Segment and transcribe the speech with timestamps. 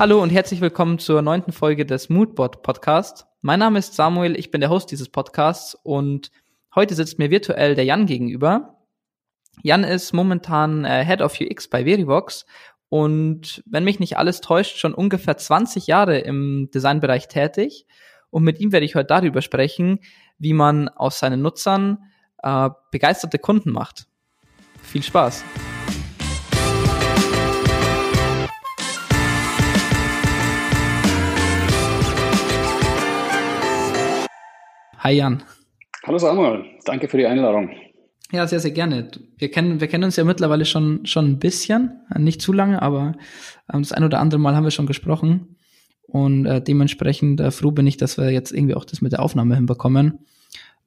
[0.00, 3.26] Hallo und herzlich willkommen zur neunten Folge des Moodbot Podcast.
[3.40, 6.30] Mein Name ist Samuel, ich bin der Host dieses Podcasts und
[6.72, 8.76] heute sitzt mir virtuell der Jan gegenüber.
[9.64, 12.46] Jan ist momentan äh, Head of UX bei Verivox
[12.88, 17.84] und wenn mich nicht alles täuscht, schon ungefähr 20 Jahre im Designbereich tätig.
[18.30, 19.98] Und mit ihm werde ich heute darüber sprechen,
[20.38, 21.98] wie man aus seinen Nutzern
[22.44, 24.06] äh, begeisterte Kunden macht.
[24.80, 25.42] Viel Spaß!
[34.98, 35.44] Hi Jan.
[36.04, 37.70] Hallo Samuel, danke für die Einladung.
[38.32, 39.08] Ja, sehr, sehr gerne.
[39.36, 43.14] Wir kennen, wir kennen uns ja mittlerweile schon, schon ein bisschen, nicht zu lange, aber
[43.72, 45.56] ähm, das ein oder andere Mal haben wir schon gesprochen.
[46.02, 49.22] Und äh, dementsprechend äh, froh bin ich, dass wir jetzt irgendwie auch das mit der
[49.22, 50.26] Aufnahme hinbekommen,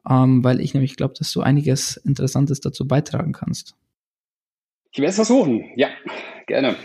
[0.10, 3.76] ähm, weil ich nämlich glaube, dass du einiges Interessantes dazu beitragen kannst.
[4.92, 5.88] Ich werde es versuchen, ja,
[6.48, 6.76] gerne.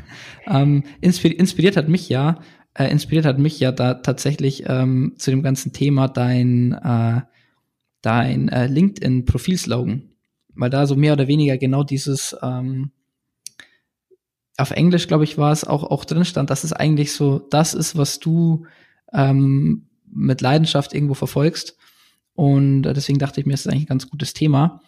[0.46, 2.40] ähm, inspiriert hat mich ja,
[2.74, 7.22] äh, inspiriert hat mich ja da tatsächlich ähm, zu dem ganzen Thema dein, äh,
[8.02, 10.10] dein äh, LinkedIn-Profilslogan.
[10.56, 12.90] Weil da so mehr oder weniger genau dieses, ähm,
[14.56, 17.74] auf Englisch, glaube ich, war es auch, auch drin stand, dass es eigentlich so das
[17.74, 18.66] ist, was du
[19.12, 21.76] ähm, mit Leidenschaft irgendwo verfolgst.
[22.34, 24.80] Und deswegen dachte ich mir, es ist eigentlich ein ganz gutes Thema.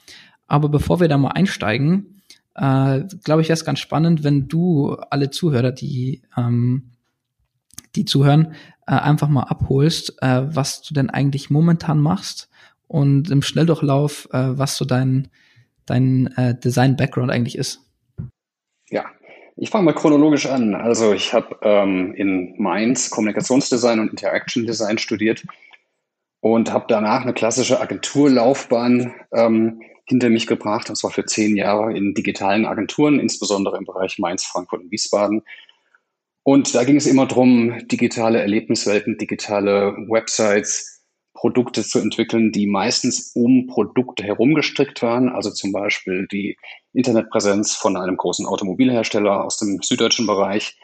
[0.47, 2.23] Aber bevor wir da mal einsteigen,
[2.55, 6.91] äh, glaube ich, wäre es ganz spannend, wenn du alle Zuhörer, die ähm,
[7.97, 8.55] die zuhören,
[8.87, 12.49] äh, einfach mal abholst, äh, was du denn eigentlich momentan machst
[12.87, 15.29] und im Schnelldurchlauf, äh, was so dein,
[15.87, 17.81] dein äh, Design-Background eigentlich ist.
[18.91, 19.07] Ja,
[19.57, 20.75] ich fange mal chronologisch an.
[20.75, 25.45] Also ich habe ähm, in Mainz Kommunikationsdesign und Interaction Design studiert
[26.41, 31.97] und habe danach eine klassische Agenturlaufbahn ähm, hinter mich gebracht, und zwar für zehn Jahre
[31.97, 35.43] in digitalen Agenturen, insbesondere im Bereich Mainz, Frankfurt und Wiesbaden.
[36.49, 41.03] Und da ging es immer darum, digitale Erlebniswelten, digitale Websites,
[41.35, 45.29] Produkte zu entwickeln, die meistens um Produkte herum gestrickt waren.
[45.29, 46.57] Also zum Beispiel die
[46.93, 50.79] Internetpräsenz von einem großen Automobilhersteller aus dem süddeutschen Bereich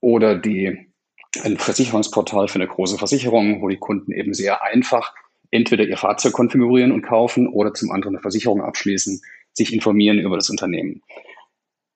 [0.00, 0.92] oder die,
[1.44, 5.14] ein Versicherungsportal für eine große Versicherung, wo die Kunden eben sehr einfach
[5.50, 9.22] entweder ihr Fahrzeug konfigurieren und kaufen oder zum anderen eine Versicherung abschließen,
[9.54, 11.00] sich informieren über das Unternehmen.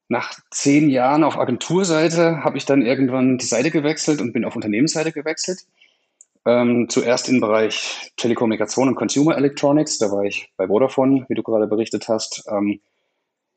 [0.09, 4.55] Nach zehn Jahren auf Agenturseite habe ich dann irgendwann die Seite gewechselt und bin auf
[4.55, 5.61] Unternehmensseite gewechselt.
[6.47, 11.43] Ähm, zuerst im Bereich Telekommunikation und Consumer Electronics, da war ich bei Vodafone, wie du
[11.43, 12.81] gerade berichtet hast, ähm,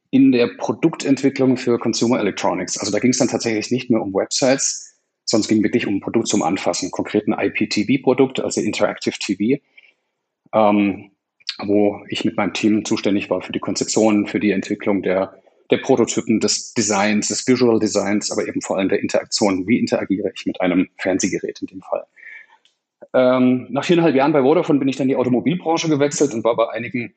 [0.09, 2.77] in der Produktentwicklung für Consumer Electronics.
[2.77, 5.97] Also da ging es dann tatsächlich nicht mehr um Websites, sondern es ging wirklich um
[5.97, 9.61] ein Produkt zum Anfassen, konkret ein IPTV-Produkt, also Interactive TV,
[10.53, 11.11] ähm,
[11.59, 15.37] wo ich mit meinem Team zuständig war für die Konzeption, für die Entwicklung der
[15.71, 19.67] der Prototypen, des Designs, des Visual Designs, aber eben vor allem der Interaktion.
[19.67, 22.05] Wie interagiere ich mit einem Fernsehgerät in dem Fall?
[23.13, 26.55] Ähm, nach viereinhalb Jahren bei Vodafone bin ich dann in die Automobilbranche gewechselt und war
[26.55, 27.13] bei einigen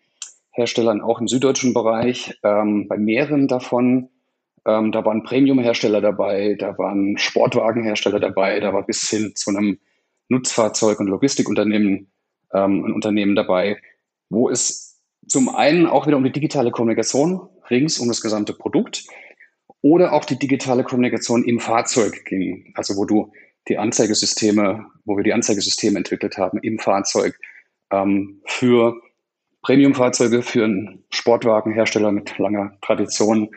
[0.50, 4.08] Herstellern auch im süddeutschen Bereich, ähm, bei mehreren davon.
[4.66, 9.78] Ähm, da waren Premium-Hersteller dabei, da waren Sportwagenhersteller dabei, da war bis hin zu einem
[10.28, 12.10] Nutzfahrzeug- und Logistikunternehmen
[12.52, 13.78] ähm, ein Unternehmen dabei,
[14.28, 19.04] wo es zum einen auch wieder um die digitale Kommunikation rings um das gesamte Produkt
[19.82, 23.32] oder auch die digitale Kommunikation im Fahrzeug ging, also wo du
[23.68, 27.38] die Anzeigesysteme, wo wir die Anzeigesysteme entwickelt haben im Fahrzeug
[27.90, 29.00] ähm, für
[29.62, 33.50] Premium-Fahrzeuge, für einen Sportwagenhersteller mit langer Tradition,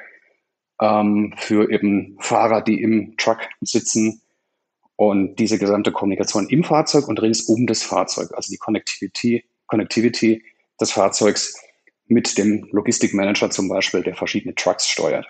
[0.81, 4.21] ähm, für eben Fahrer, die im Truck sitzen
[4.95, 10.43] und diese gesamte Kommunikation im Fahrzeug und rings um das Fahrzeug, also die Connectivity, Connectivity
[10.79, 11.59] des Fahrzeugs
[12.07, 15.25] mit dem Logistikmanager zum Beispiel, der verschiedene Trucks steuert.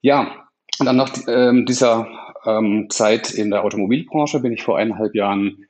[0.00, 0.46] Ja,
[0.78, 2.08] und dann nach ähm, dieser
[2.44, 5.66] ähm, Zeit in der Automobilbranche bin ich vor eineinhalb Jahren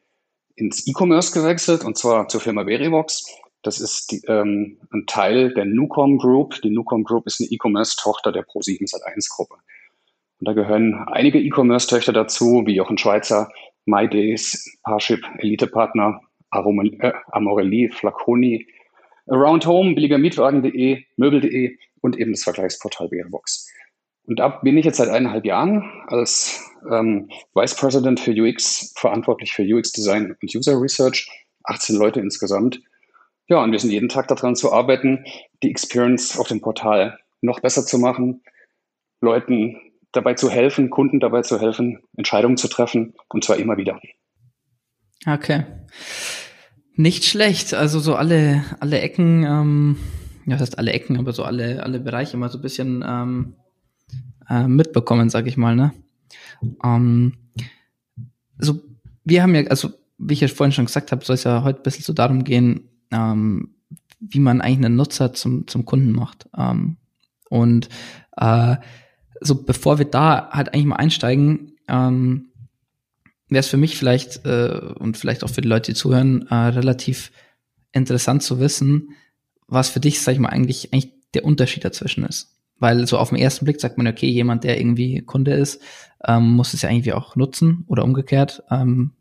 [0.57, 3.27] ins E-Commerce gewechselt und zwar zur Firma Verivox.
[3.63, 6.61] Das ist die, ähm, ein Teil der Nucom Group.
[6.63, 9.55] Die Nucom Group ist eine E-Commerce-Tochter der Pro7 Sat1-Gruppe.
[10.41, 13.51] Und da gehören einige E-Commerce-Töchter dazu, wie auch ein Schweizer,
[13.87, 16.21] MyDays, Parship, Elite-Partner,
[16.53, 18.67] äh, Amorelli, Flaconi,
[19.27, 23.71] Around Home, billigermietwagen.de, möbel.de und eben das Vergleichsportal Verivox.
[24.27, 29.53] Und da bin ich jetzt seit eineinhalb Jahren als ähm, Vice President für UX verantwortlich
[29.53, 31.31] für UX Design und User Research,
[31.65, 32.81] 18 Leute insgesamt.
[33.49, 35.25] Ja, und wir sind jeden Tag daran zu arbeiten,
[35.63, 38.43] die Experience auf dem Portal noch besser zu machen,
[39.21, 39.77] Leuten
[40.13, 44.01] dabei zu helfen, Kunden dabei zu helfen, Entscheidungen zu treffen und zwar immer wieder.
[45.27, 45.65] Okay.
[46.97, 47.75] Nicht schlecht.
[47.75, 49.97] Also so alle, alle Ecken, ähm,
[50.47, 53.55] ja, das heißt alle Ecken, aber so alle, alle Bereiche mal so ein bisschen ähm,
[54.49, 55.93] äh, mitbekommen, sag ich mal, ne?
[56.85, 57.35] Ähm,
[58.59, 58.81] also
[59.25, 61.81] wir haben ja, also wie ich ja vorhin schon gesagt habe, soll es ja heute
[61.81, 63.75] ein bisschen so darum gehen, ähm,
[64.21, 66.49] wie man eigentlich einen Nutzer zum, zum Kunden macht.
[66.57, 66.97] Ähm,
[67.51, 67.89] und
[68.37, 68.77] äh,
[69.41, 72.49] so bevor wir da halt eigentlich mal einsteigen, ähm,
[73.55, 76.55] wäre es für mich vielleicht äh, und vielleicht auch für die Leute, die zuhören, äh,
[76.55, 77.33] relativ
[77.93, 79.11] interessant zu wissen,
[79.67, 82.59] was für dich, sag ich mal, eigentlich, eigentlich der Unterschied dazwischen ist.
[82.79, 85.81] Weil so auf den ersten Blick sagt man, okay, jemand, der irgendwie Kunde ist,
[86.27, 88.63] ähm, muss es ja irgendwie auch nutzen oder umgekehrt.
[88.71, 89.13] Ähm,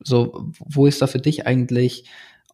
[0.00, 2.04] so, wo ist da für dich eigentlich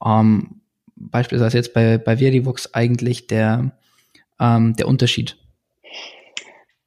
[0.05, 0.61] ähm,
[0.94, 3.73] beispielsweise jetzt bei, bei Verivox eigentlich der,
[4.38, 5.37] ähm, der Unterschied?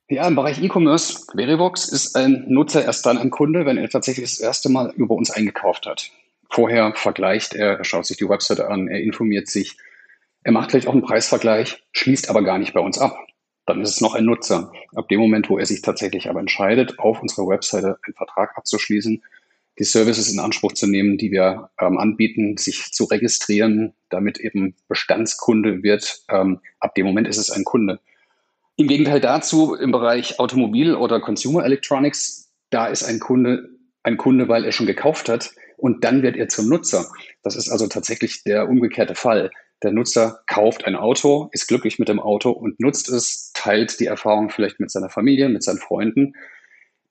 [0.07, 4.29] Ja, im Bereich E-Commerce, Verivox ist ein Nutzer erst dann ein Kunde, wenn er tatsächlich
[4.29, 6.11] das erste Mal über uns eingekauft hat.
[6.51, 9.77] Vorher vergleicht er, er schaut sich die Webseite an, er informiert sich,
[10.43, 13.17] er macht vielleicht auch einen Preisvergleich, schließt aber gar nicht bei uns ab.
[13.65, 14.71] Dann ist es noch ein Nutzer.
[14.93, 19.23] Ab dem Moment, wo er sich tatsächlich aber entscheidet, auf unserer Webseite einen Vertrag abzuschließen,
[19.79, 24.75] die Services in Anspruch zu nehmen, die wir ähm, anbieten, sich zu registrieren, damit eben
[24.87, 26.21] Bestandskunde wird.
[26.29, 27.99] Ähm, ab dem Moment ist es ein Kunde.
[28.77, 33.69] Im Gegenteil dazu, im Bereich Automobil oder Consumer Electronics, da ist ein Kunde
[34.03, 37.07] ein Kunde, weil er schon gekauft hat und dann wird er zum Nutzer.
[37.41, 39.49] Das ist also tatsächlich der umgekehrte Fall.
[39.81, 44.05] Der Nutzer kauft ein Auto, ist glücklich mit dem Auto und nutzt es, teilt die
[44.05, 46.33] Erfahrung vielleicht mit seiner Familie, mit seinen Freunden,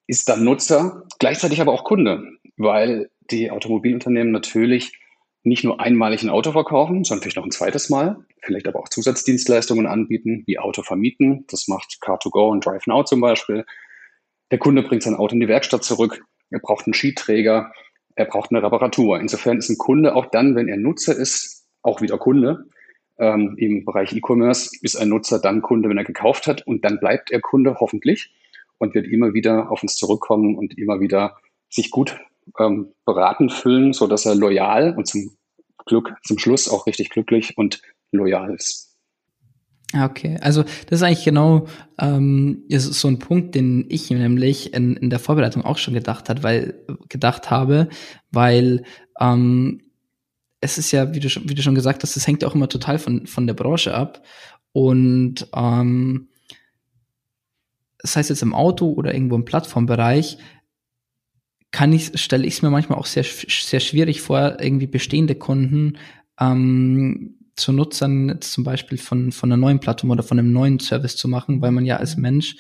[0.07, 2.23] ist dann Nutzer, gleichzeitig aber auch Kunde
[2.57, 4.99] weil die Automobilunternehmen natürlich
[5.45, 8.89] nicht nur einmalig ein Auto verkaufen, sondern vielleicht noch ein zweites Mal, vielleicht aber auch
[8.89, 11.45] Zusatzdienstleistungen anbieten, wie Auto vermieten.
[11.49, 13.67] Das macht Car2Go und Drive Now zum Beispiel.
[14.51, 16.25] Der Kunde bringt sein Auto in die Werkstatt zurück.
[16.51, 17.73] Er braucht einen Skiträger.
[18.15, 19.21] Er braucht eine Reparatur.
[19.21, 22.65] Insofern ist ein Kunde auch dann, wenn er Nutzer ist, auch wieder Kunde.
[23.19, 26.67] Ähm, Im Bereich E-Commerce ist ein Nutzer dann Kunde, wenn er gekauft hat.
[26.67, 28.33] Und dann bleibt er Kunde hoffentlich
[28.79, 31.37] und wird immer wieder auf uns zurückkommen und immer wieder
[31.69, 32.19] sich gut
[32.59, 35.37] ähm, beraten fühlen, so dass er loyal und zum
[35.87, 37.81] Glück, zum Schluss auch richtig glücklich und
[38.13, 38.95] loyal ist.
[40.03, 41.67] Okay, also das ist eigentlich genau
[41.99, 46.29] ähm, ist so ein Punkt, den ich nämlich in, in der Vorbereitung auch schon gedacht
[46.29, 46.75] hat, weil
[47.09, 47.89] gedacht habe,
[48.33, 48.83] weil
[49.21, 49.83] ähm,
[50.61, 52.69] es ist ja, wie du, schon, wie du schon gesagt hast, das hängt auch immer
[52.69, 54.25] total von, von der Branche ab.
[54.73, 56.29] Und ähm,
[57.99, 60.39] das heißt jetzt im Auto oder irgendwo im Plattformbereich,
[61.75, 65.99] kann ich, stelle ich es mir manchmal auch sehr, sehr schwierig vor, irgendwie bestehende Kunden
[66.39, 71.17] ähm, zu Nutzern zum Beispiel von, von einer neuen Plattform oder von einem neuen Service
[71.17, 72.55] zu machen, weil man ja als Mensch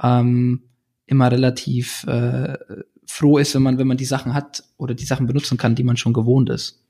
[0.00, 0.62] ähm,
[1.06, 2.56] immer relativ äh,
[3.04, 5.82] froh ist, wenn man, wenn man die Sachen hat oder die Sachen benutzen kann, die
[5.82, 6.84] man schon gewohnt ist.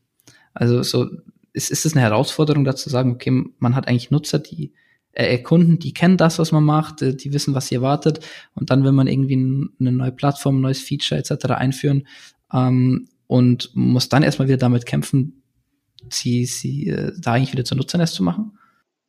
[0.52, 1.08] Also so
[1.54, 4.74] ist, ist es eine Herausforderung, dazu zu sagen, okay, man hat eigentlich Nutzer, die
[5.12, 8.20] äh, Kunden, die kennen das, was man macht, äh, die wissen, was sie erwartet.
[8.54, 9.34] Und dann, wenn man irgendwie
[9.80, 11.46] eine neue Plattform, ein neues Feature etc.
[11.50, 12.06] einführen
[12.52, 15.42] ähm, und muss dann erstmal wieder damit kämpfen,
[16.10, 18.58] sie, sie äh, da eigentlich wieder zu Nutzern erst zu machen?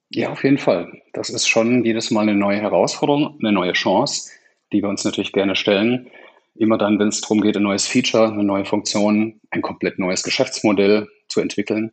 [0.10, 0.92] Ja, auf jeden Fall.
[1.14, 4.30] Das ist schon jedes Mal eine neue Herausforderung, eine neue Chance,
[4.72, 6.08] die wir uns natürlich gerne stellen.
[6.56, 10.22] Immer dann, wenn es darum geht, ein neues Feature, eine neue Funktion, ein komplett neues
[10.22, 11.92] Geschäftsmodell zu entwickeln,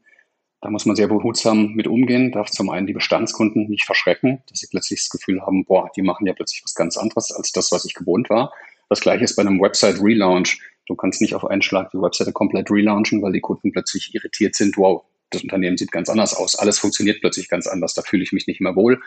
[0.61, 4.61] da muss man sehr behutsam mit umgehen, darf zum einen die Bestandskunden nicht verschrecken, dass
[4.61, 7.73] sie plötzlich das Gefühl haben, boah, die machen ja plötzlich was ganz anderes als das,
[7.73, 8.53] was ich gewohnt war.
[8.89, 10.61] Das gleiche ist bei einem Website-Relaunch.
[10.87, 14.55] Du kannst nicht auf einen Schlag die Webseite komplett relaunchen, weil die Kunden plötzlich irritiert
[14.55, 18.25] sind, wow, das Unternehmen sieht ganz anders aus, alles funktioniert plötzlich ganz anders, da fühle
[18.25, 19.01] ich mich nicht mehr wohl.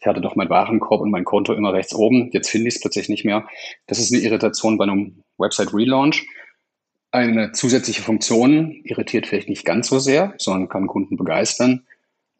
[0.00, 2.80] Ich hatte doch meinen Warenkorb und mein Konto immer rechts oben, jetzt finde ich es
[2.80, 3.46] plötzlich nicht mehr.
[3.86, 6.26] Das ist eine Irritation bei einem Website-Relaunch.
[7.12, 11.84] Eine zusätzliche Funktion irritiert vielleicht nicht ganz so sehr, sondern kann Kunden begeistern.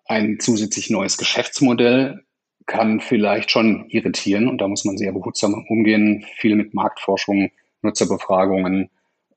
[0.07, 2.25] Ein zusätzlich neues Geschäftsmodell
[2.67, 7.51] kann vielleicht schon irritieren und da muss man sehr behutsam umgehen, viel mit Marktforschung,
[7.83, 8.91] Nutzerbefragungen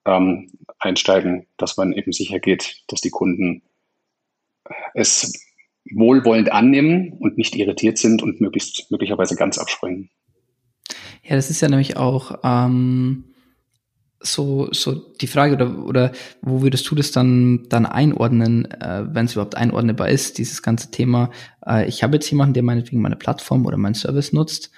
[0.06, 3.64] ähm, einsteigen, dass man eben sicher geht, dass die Kunden
[4.94, 5.34] es
[5.92, 10.10] wohlwollend annehmen und nicht irritiert sind und möglichst möglicherweise ganz abspringen.
[11.24, 13.33] Ja, das ist ja nämlich auch ähm,
[14.24, 16.12] so, so die Frage oder, oder
[16.42, 20.92] wo würdest du das dann, dann einordnen, äh, wenn es überhaupt einordnenbar ist, dieses ganze
[20.92, 21.30] Thema.
[21.66, 24.72] Äh, ich habe jetzt jemanden, der meinetwegen meine Plattform oder meinen Service nutzt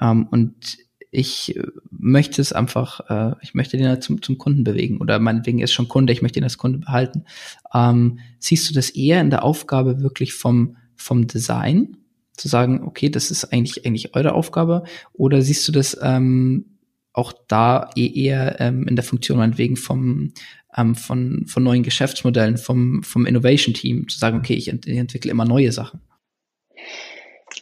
[0.00, 0.78] ähm, und
[1.10, 1.58] ich
[1.90, 5.72] möchte es einfach, äh, ich möchte den halt zum, zum Kunden bewegen oder meinetwegen ist
[5.72, 7.24] schon Kunde, ich möchte ihn als Kunde behalten.
[7.72, 11.96] Ähm, siehst du das eher in der Aufgabe wirklich vom, vom Design,
[12.34, 16.77] zu sagen, okay, das ist eigentlich, eigentlich eure Aufgabe, oder siehst du das ähm,
[17.18, 20.32] auch da eh eher ähm, in der Funktion meinetwegen vom,
[20.76, 25.30] ähm, von, von neuen Geschäftsmodellen, vom, vom Innovation-Team, zu sagen, okay, ich, ent ich entwickle
[25.30, 26.00] immer neue Sachen.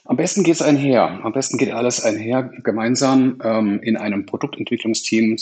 [0.04, 1.24] Am besten geht es einher.
[1.24, 5.36] Am besten geht alles einher gemeinsam ähm, in einem Produktentwicklungsteam,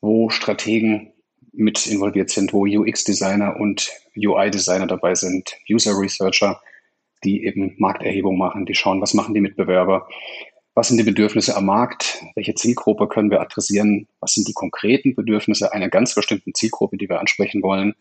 [0.00, 1.12] wo Strategen
[1.52, 6.60] mit involviert sind, wo UX-Designer und UI-Designer dabei sind, User-Researcher,
[7.24, 10.08] die eben Markterhebung machen, die schauen, was machen die Mitbewerber,
[10.74, 15.14] was sind die Bedürfnisse am Markt, welche Zielgruppe können wir adressieren, was sind die konkreten
[15.14, 17.94] Bedürfnisse einer ganz bestimmten Zielgruppe, die wir ansprechen wollen.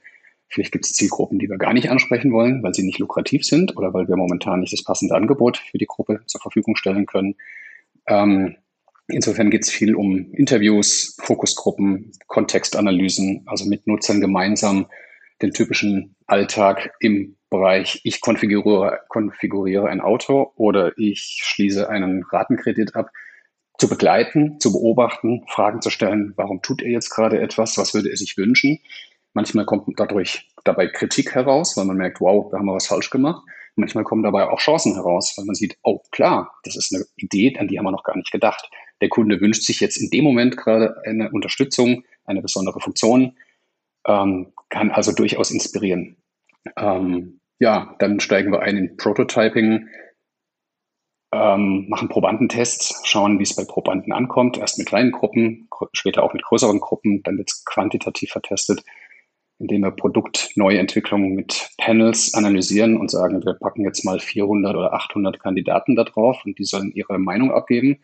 [0.47, 3.77] Vielleicht gibt es Zielgruppen, die wir gar nicht ansprechen wollen, weil sie nicht lukrativ sind
[3.77, 7.35] oder weil wir momentan nicht das passende Angebot für die Gruppe zur Verfügung stellen können.
[8.07, 8.55] Ähm,
[9.07, 14.87] insofern geht es viel um Interviews, Fokusgruppen, Kontextanalysen, also mit Nutzern gemeinsam
[15.41, 22.95] den typischen Alltag im Bereich, ich konfiguriere, konfiguriere ein Auto oder ich schließe einen Ratenkredit
[22.95, 23.11] ab,
[23.77, 28.09] zu begleiten, zu beobachten, Fragen zu stellen, warum tut er jetzt gerade etwas, was würde
[28.09, 28.79] er sich wünschen.
[29.33, 33.09] Manchmal kommt dadurch dabei Kritik heraus, weil man merkt, wow, da haben wir was falsch
[33.09, 33.43] gemacht.
[33.75, 37.57] Manchmal kommen dabei auch Chancen heraus, weil man sieht, oh klar, das ist eine Idee,
[37.57, 38.69] an die haben wir noch gar nicht gedacht.
[39.01, 43.35] Der Kunde wünscht sich jetzt in dem Moment gerade eine Unterstützung, eine besondere Funktion,
[44.05, 46.17] ähm, kann also durchaus inspirieren.
[46.77, 49.87] Ähm, ja, dann steigen wir ein in Prototyping,
[51.33, 54.57] ähm, machen Probandentests, schauen, wie es bei Probanden ankommt.
[54.57, 57.23] Erst mit kleinen Gruppen, später auch mit größeren Gruppen.
[57.23, 58.83] Dann wird es quantitativ vertestet,
[59.59, 65.39] indem wir Produktneuentwicklungen mit Panels analysieren und sagen, wir packen jetzt mal 400 oder 800
[65.39, 68.01] Kandidaten da drauf und die sollen ihre Meinung abgeben.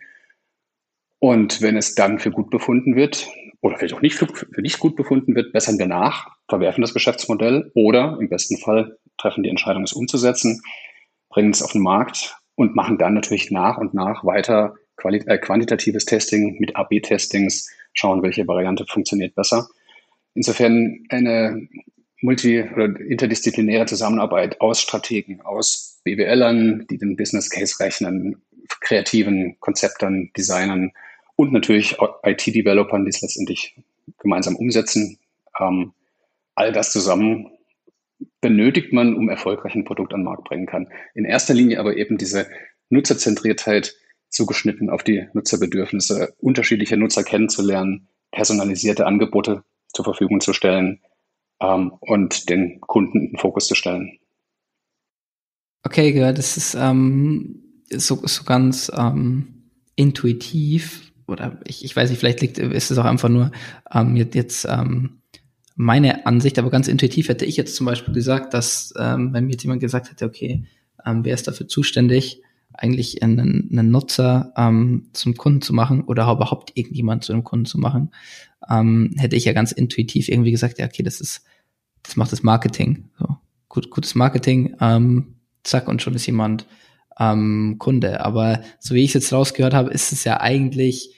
[1.20, 3.28] Und wenn es dann für gut befunden wird,
[3.62, 6.94] oder vielleicht auch nicht für, für nicht gut befunden wird, bessern wir nach, verwerfen das
[6.94, 10.62] Geschäftsmodell oder im besten Fall treffen die Entscheidung, es umzusetzen,
[11.30, 16.06] bringen es auf den Markt und machen dann natürlich nach und nach weiter äh, quantitatives
[16.06, 19.68] Testing mit AB-Testings, schauen, welche Variante funktioniert besser.
[20.34, 21.68] Insofern eine
[22.22, 28.42] multi- oder interdisziplinäre Zusammenarbeit aus Strategen, aus BWLern, die den Business Case rechnen,
[28.82, 30.92] kreativen Konzeptern, Designern
[31.36, 33.76] und natürlich IT-Developern, die es letztendlich
[34.20, 35.18] gemeinsam umsetzen.
[35.60, 35.94] Ähm,
[36.56, 37.50] all das zusammen
[38.42, 40.88] benötigt man, um erfolgreich ein Produkt an den Markt bringen kann.
[41.14, 42.48] In erster Linie aber eben diese
[42.90, 43.96] Nutzerzentriertheit
[44.30, 51.02] zugeschnitten auf die Nutzerbedürfnisse, unterschiedliche Nutzer kennenzulernen, personalisierte Angebote zur Verfügung zu stellen
[51.62, 54.20] ähm, und den Kunden in den Fokus zu stellen.
[55.84, 62.42] Okay, das ist ähm, so, so ganz ähm, intuitiv oder ich, ich weiß nicht, vielleicht
[62.42, 63.52] liegt, ist es auch einfach nur
[63.92, 65.22] ähm, jetzt, jetzt ähm,
[65.82, 69.54] meine Ansicht, aber ganz intuitiv hätte ich jetzt zum Beispiel gesagt, dass ähm, wenn mir
[69.54, 70.66] jetzt jemand gesagt hätte, okay,
[71.06, 72.42] ähm, wer ist dafür zuständig,
[72.74, 77.66] eigentlich einen, einen Nutzer ähm, zum Kunden zu machen oder überhaupt irgendjemand zu einem Kunden
[77.66, 78.12] zu machen,
[78.70, 81.46] ähm, hätte ich ja ganz intuitiv irgendwie gesagt, ja, okay, das ist,
[82.04, 83.06] das macht das Marketing.
[83.18, 83.38] So,
[83.70, 86.66] gut, gutes Marketing, ähm, zack, und schon ist jemand
[87.18, 88.26] ähm, Kunde.
[88.26, 91.16] Aber so wie ich es jetzt rausgehört habe, ist es ja eigentlich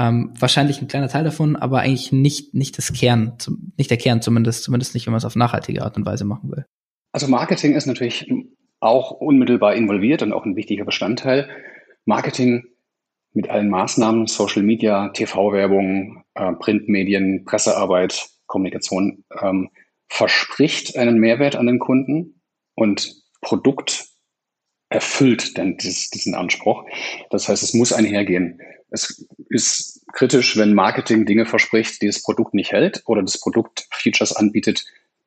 [0.00, 3.98] ähm, wahrscheinlich ein kleiner Teil davon, aber eigentlich nicht, nicht das Kern, zum, nicht der
[3.98, 6.64] Kern zumindest, zumindest nicht, wenn man es auf nachhaltige Art und Weise machen will.
[7.12, 8.26] Also Marketing ist natürlich
[8.78, 11.50] auch unmittelbar involviert und auch ein wichtiger Bestandteil.
[12.06, 12.64] Marketing
[13.34, 19.68] mit allen Maßnahmen, Social Media, TV-Werbung, äh, Printmedien, Pressearbeit, Kommunikation, ähm,
[20.08, 22.40] verspricht einen Mehrwert an den Kunden
[22.74, 24.06] und Produkt
[24.88, 26.84] erfüllt dieses, diesen Anspruch.
[27.30, 28.60] Das heißt, es muss einhergehen.
[28.90, 33.86] Es ist kritisch, wenn Marketing Dinge verspricht, die das Produkt nicht hält oder das Produkt
[33.90, 34.84] Features anbietet,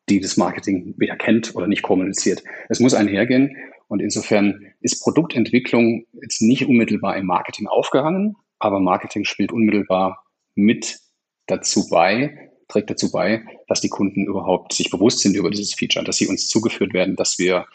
[0.09, 2.43] die das Marketing weder kennt oder nicht kommuniziert.
[2.69, 3.55] Es muss einhergehen
[3.87, 10.99] und insofern ist Produktentwicklung jetzt nicht unmittelbar im Marketing aufgehangen, aber Marketing spielt unmittelbar mit
[11.47, 16.03] dazu bei, trägt dazu bei, dass die Kunden überhaupt sich bewusst sind über dieses Feature,
[16.03, 17.65] dass sie uns zugeführt werden, dass wir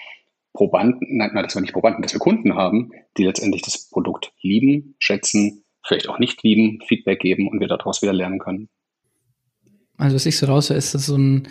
[0.52, 4.33] Probanden, nein, nein, dass wir nicht Probanden, dass wir Kunden haben, die letztendlich das Produkt
[4.40, 8.68] lieben, schätzen, vielleicht auch nicht lieben, Feedback geben und wir daraus wieder lernen können.
[9.97, 11.49] Also was ich so raushöre, ist das so ein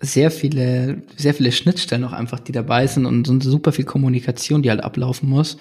[0.00, 4.62] sehr viele, sehr viele Schnittstellen auch einfach, die dabei sind und so super viel Kommunikation,
[4.62, 5.58] die halt ablaufen muss,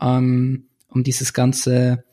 [0.00, 2.04] ähm, um dieses ganze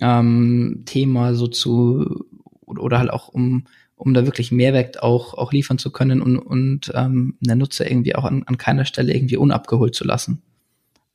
[0.00, 2.26] ähm, Thema so zu
[2.64, 3.64] oder halt auch um
[3.98, 8.14] um da wirklich Mehrwert auch, auch liefern zu können und, und ähm, den Nutzer irgendwie
[8.14, 10.42] auch an, an keiner Stelle irgendwie unabgeholt zu lassen.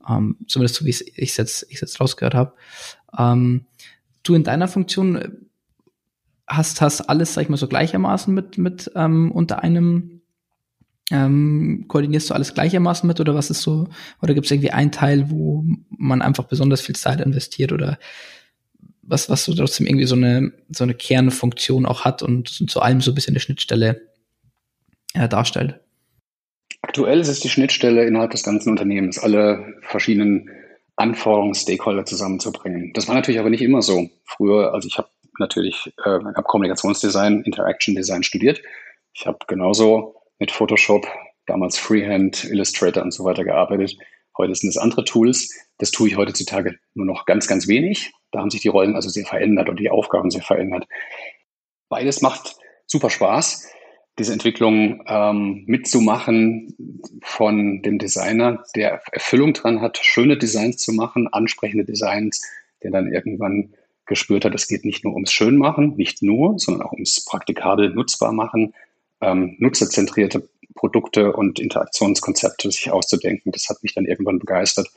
[0.08, 2.54] Ähm, zumindest so wie ich es jetzt, jetzt rausgehört habe.
[3.18, 3.66] Ähm,
[4.24, 5.30] du in deiner Funktion äh,
[6.48, 10.22] hast, hast alles, sag ich mal, so gleichermaßen mit, mit ähm, unter einem
[11.12, 13.88] ähm, koordinierst du alles gleichermaßen mit oder was ist so,
[14.22, 18.00] oder gibt es irgendwie einen Teil, wo man einfach besonders viel Zeit investiert oder
[19.02, 23.02] was, was so trotzdem irgendwie so eine, so eine Kernfunktion auch hat und zu allem
[23.02, 24.02] so ein bisschen eine Schnittstelle
[25.14, 25.82] äh, darstellt.
[26.82, 30.50] Aktuell ist es die Schnittstelle innerhalb des ganzen Unternehmens, alle verschiedenen
[30.96, 32.92] Anforderungsstakeholder zusammenzubringen.
[32.94, 34.10] Das war natürlich aber nicht immer so.
[34.26, 35.10] Früher, also ich habe
[35.40, 38.62] natürlich äh, hab Kommunikationsdesign, Interaction Design studiert.
[39.14, 41.08] Ich habe genauso mit Photoshop,
[41.46, 43.98] damals Freehand, Illustrator und so weiter gearbeitet.
[44.38, 45.50] Heute sind es andere Tools.
[45.78, 48.12] Das tue ich heutzutage nur noch ganz, ganz wenig.
[48.32, 50.88] Da haben sich die Rollen also sehr verändert und die Aufgaben sehr verändert.
[51.90, 52.56] Beides macht
[52.88, 53.68] super Spaß
[54.20, 56.76] diese Entwicklung ähm, mitzumachen
[57.22, 62.44] von dem Designer, der Erfüllung dran hat, schöne Designs zu machen, ansprechende Designs,
[62.84, 63.74] der dann irgendwann
[64.06, 68.34] gespürt hat, es geht nicht nur ums Schönmachen, nicht nur, sondern auch ums praktikabel nutzbar
[68.34, 68.74] machen,
[69.22, 73.52] ähm, nutzerzentrierte Produkte und Interaktionskonzepte sich auszudenken.
[73.52, 74.90] Das hat mich dann irgendwann begeistert.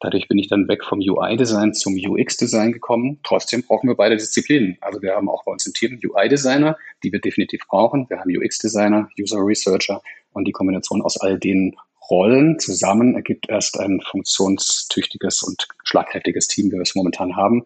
[0.00, 3.18] Dadurch bin ich dann weg vom UI-Design zum UX-Design gekommen.
[3.22, 4.76] Trotzdem brauchen wir beide Disziplinen.
[4.80, 8.06] Also wir haben auch bei uns im Team UI-Designer, die wir definitiv brauchen.
[8.10, 11.76] Wir haben UX-Designer, User-Researcher und die Kombination aus all den
[12.10, 17.64] Rollen zusammen ergibt erst ein funktionstüchtiges und schlagkräftiges Team, wie wir es momentan haben.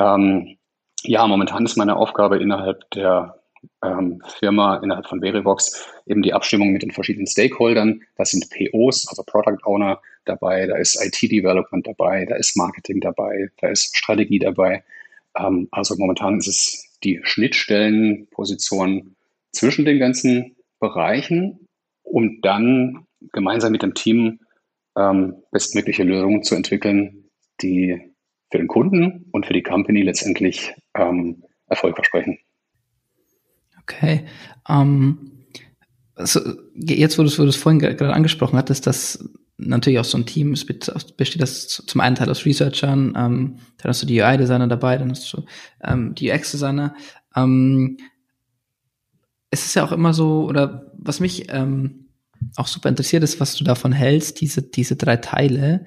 [0.00, 0.56] Ähm,
[1.02, 3.40] ja, momentan ist meine Aufgabe innerhalb der
[3.84, 8.02] ähm, Firma, innerhalb von Verivox, eben die Abstimmung mit den verschiedenen Stakeholdern.
[8.16, 13.48] Das sind POs, also Product Owner dabei, da ist IT-Development dabei, da ist Marketing dabei,
[13.60, 14.84] da ist Strategie dabei.
[15.36, 19.16] Ähm, also momentan ist es die Schnittstellenposition
[19.52, 21.66] zwischen den ganzen Bereichen,
[22.02, 24.40] um dann gemeinsam mit dem Team
[24.96, 27.30] ähm, bestmögliche Lösungen zu entwickeln,
[27.62, 28.12] die
[28.50, 32.38] für den Kunden und für die Company letztendlich ähm, Erfolg versprechen.
[33.88, 34.26] Okay.
[34.68, 35.32] Ähm,
[36.14, 36.40] also
[36.74, 39.28] jetzt, wo du es vorhin gerade angesprochen hattest, dass
[39.58, 44.02] natürlich auch so ein Team besteht das zum einen Teil aus Researchern, ähm, dann hast
[44.02, 45.44] du die UI-Designer dabei, dann hast du
[45.82, 46.94] ähm, die UX-Designer.
[47.34, 47.98] Ähm,
[49.50, 52.06] es ist ja auch immer so, oder was mich ähm,
[52.56, 55.86] auch super interessiert ist, was du davon hältst, diese, diese drei Teile,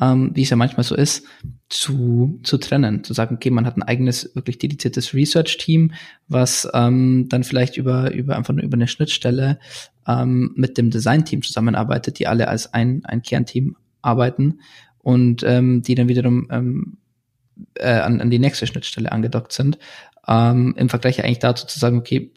[0.00, 1.24] ähm, wie es ja manchmal so ist,
[1.68, 3.04] zu, zu trennen.
[3.04, 5.92] Zu sagen, okay, man hat ein eigenes, wirklich dediziertes Research-Team,
[6.28, 9.58] was ähm, dann vielleicht über, über einfach nur über eine Schnittstelle
[10.06, 14.60] ähm, mit dem Design-Team zusammenarbeitet, die alle als ein, ein Kernteam arbeiten
[14.98, 16.98] und ähm, die dann wiederum ähm,
[17.74, 19.78] äh, an, an die nächste Schnittstelle angedockt sind.
[20.26, 22.32] Ähm, Im Vergleich eigentlich dazu zu sagen, okay,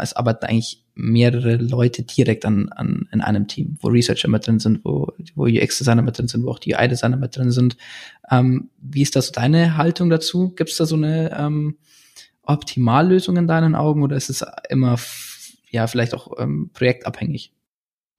[0.00, 4.58] es arbeiten eigentlich mehrere Leute direkt an, an in einem Team, wo Researcher mit drin
[4.58, 7.76] sind, wo, wo UX-Designer mit drin sind, wo auch die UI-Designer mit drin sind.
[8.30, 10.50] Ähm, wie ist das deine Haltung dazu?
[10.50, 11.78] Gibt es da so eine ähm,
[12.42, 14.98] Optimallösung in deinen Augen oder ist es immer
[15.70, 17.52] ja vielleicht auch ähm, projektabhängig?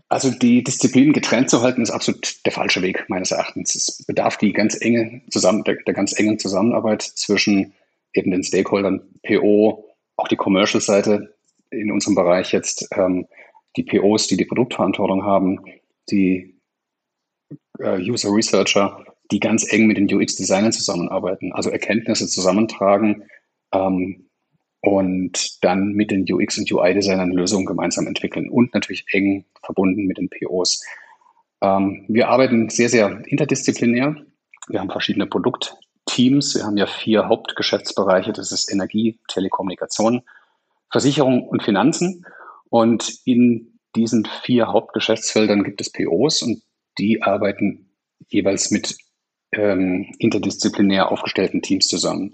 [0.09, 3.75] Also die Disziplinen getrennt zu halten, ist absolut der falsche Weg meines Erachtens.
[3.75, 7.73] Es bedarf die ganz enge zusammen, der, der ganz engen Zusammenarbeit zwischen
[8.13, 9.85] eben den Stakeholdern, PO,
[10.17, 11.33] auch die Commercial-Seite,
[11.71, 13.25] in unserem Bereich jetzt ähm,
[13.75, 15.59] die POs, die die Produktverantwortung haben,
[16.09, 16.59] die
[17.79, 23.23] äh, User Researcher, die ganz eng mit den UX-Designern zusammenarbeiten, also Erkenntnisse zusammentragen
[23.73, 24.27] ähm,
[24.81, 30.17] und dann mit den UX- und UI-Designern Lösungen gemeinsam entwickeln und natürlich eng verbunden mit
[30.17, 30.83] den POs.
[31.61, 34.15] Ähm, wir arbeiten sehr, sehr interdisziplinär.
[34.67, 36.55] Wir haben verschiedene Produktteams.
[36.55, 38.33] Wir haben ja vier Hauptgeschäftsbereiche.
[38.33, 40.23] Das ist Energie, Telekommunikation,
[40.91, 42.25] Versicherung und Finanzen.
[42.69, 46.61] Und in diesen vier Hauptgeschäftsfeldern gibt es POs und
[46.97, 47.89] die arbeiten
[48.27, 48.95] jeweils mit
[49.53, 52.33] ähm, interdisziplinär aufgestellten Teams zusammen.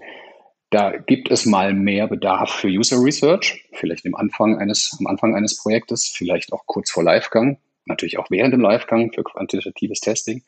[0.70, 5.34] Da gibt es mal mehr Bedarf für User Research, vielleicht im Anfang eines, am Anfang
[5.34, 10.42] eines Projektes, vielleicht auch kurz vor Livegang, natürlich auch während dem Livegang für quantitatives Testing.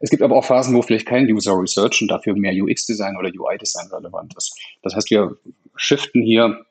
[0.00, 3.30] Es gibt aber auch Phasen, wo vielleicht kein User Research und dafür mehr UX-Design oder
[3.30, 4.54] UI-Design relevant ist.
[4.82, 5.38] Das heißt, wir
[5.74, 6.66] shiften hier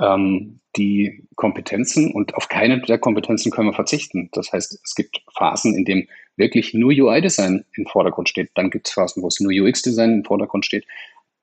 [0.00, 4.28] ähm, die Kompetenzen und auf keine der Kompetenzen können wir verzichten.
[4.32, 8.50] Das heißt, es gibt Phasen, in denen wirklich nur UI-Design im Vordergrund steht.
[8.54, 10.86] Dann gibt es Phasen, wo es nur UX-Design im Vordergrund steht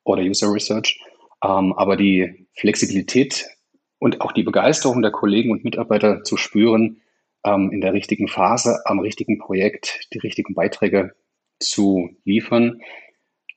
[0.04, 1.00] oder User Research.
[1.44, 3.46] Ähm, aber die Flexibilität
[4.00, 7.02] und auch die Begeisterung der Kollegen und Mitarbeiter zu spüren,
[7.46, 11.14] ähm, in der richtigen Phase, am richtigen Projekt, die richtigen Beiträge
[11.60, 12.82] zu liefern,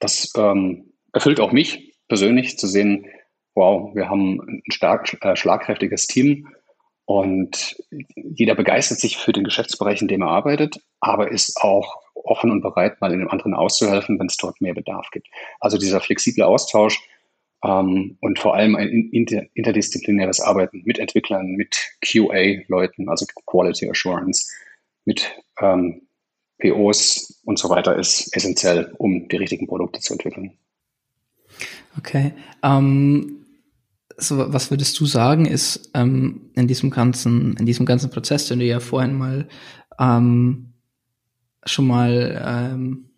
[0.01, 3.07] das ähm, erfüllt auch mich persönlich zu sehen,
[3.59, 6.49] wow, wir haben ein stark äh, schlagkräftiges Team
[7.07, 7.77] und
[8.15, 12.61] jeder begeistert sich für den Geschäftsbereich, in dem er arbeitet, aber ist auch offen und
[12.61, 15.27] bereit, mal in einem anderen auszuhelfen, wenn es dort mehr Bedarf gibt.
[15.59, 17.03] Also dieser flexible Austausch
[17.65, 24.53] ähm, und vor allem ein inter interdisziplinäres Arbeiten mit Entwicklern, mit QA-Leuten, also Quality Assurance,
[25.05, 26.03] mit ähm,
[26.61, 30.57] POs und so weiter ist essentiell, um die richtigen Produkte zu entwickeln.
[31.97, 32.33] Okay.
[32.63, 33.38] Ähm,
[34.19, 38.59] so, was würdest du sagen, ist ähm, in diesem ganzen, in diesem ganzen Prozess, den
[38.59, 39.49] du ja vorhin mal
[39.99, 40.75] ähm,
[41.65, 43.09] schon mal ähm,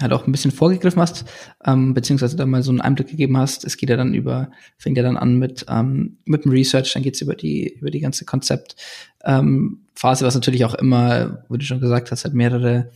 [0.00, 1.24] halt auch ein bisschen vorgegriffen hast,
[1.64, 3.64] ähm, beziehungsweise da mal so einen Einblick gegeben hast.
[3.64, 7.02] Es geht ja dann über, fängt ja dann an mit, ähm, mit dem Research, dann
[7.02, 8.76] geht's über die, über die ganze Konzeptphase,
[9.24, 12.92] ähm, Phase, was natürlich auch immer, wo du schon gesagt hast, halt mehrere,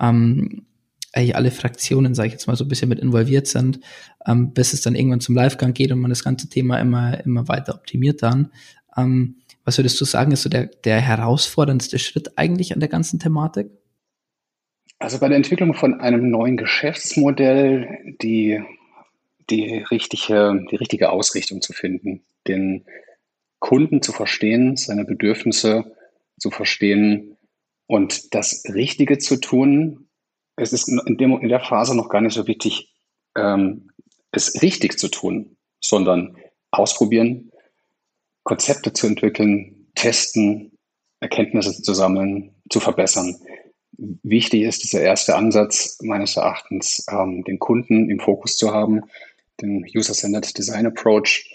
[0.00, 0.66] ähm,
[1.14, 3.80] eigentlich alle Fraktionen, sage ich jetzt mal, so ein bisschen mit involviert sind,
[4.26, 7.48] ähm, bis es dann irgendwann zum Livegang geht und man das ganze Thema immer, immer
[7.48, 8.50] weiter optimiert dann.
[8.96, 13.18] Ähm, was würdest du sagen, ist so der, der herausforderndste Schritt eigentlich an der ganzen
[13.18, 13.70] Thematik?
[14.98, 18.62] Also bei der Entwicklung von einem neuen Geschäftsmodell die,
[19.50, 22.84] die, richtige, die richtige Ausrichtung zu finden, den
[23.58, 25.84] Kunden zu verstehen, seine Bedürfnisse
[26.38, 27.36] zu verstehen
[27.86, 30.08] und das Richtige zu tun.
[30.56, 32.94] Es ist in, dem, in der Phase noch gar nicht so wichtig,
[33.36, 33.90] ähm,
[34.30, 36.36] es richtig zu tun, sondern
[36.70, 37.50] ausprobieren,
[38.42, 40.72] Konzepte zu entwickeln, testen,
[41.20, 43.36] Erkenntnisse zu sammeln, zu verbessern.
[43.96, 49.02] Wichtig ist dieser erste Ansatz meines Erachtens, ähm, den Kunden im Fokus zu haben,
[49.60, 51.48] den User-Centered Design Approach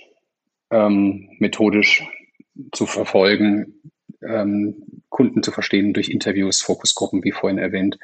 [0.71, 2.03] ähm, methodisch
[2.71, 3.81] zu verfolgen,
[4.21, 7.99] ähm, Kunden zu verstehen durch Interviews, Fokusgruppen, wie vorhin erwähnt,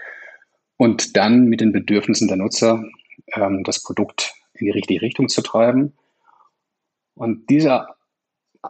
[0.77, 2.83] und dann mit den Bedürfnissen der Nutzer
[3.33, 5.93] ähm, das Produkt in die richtige Richtung zu treiben.
[7.15, 7.95] Und dieser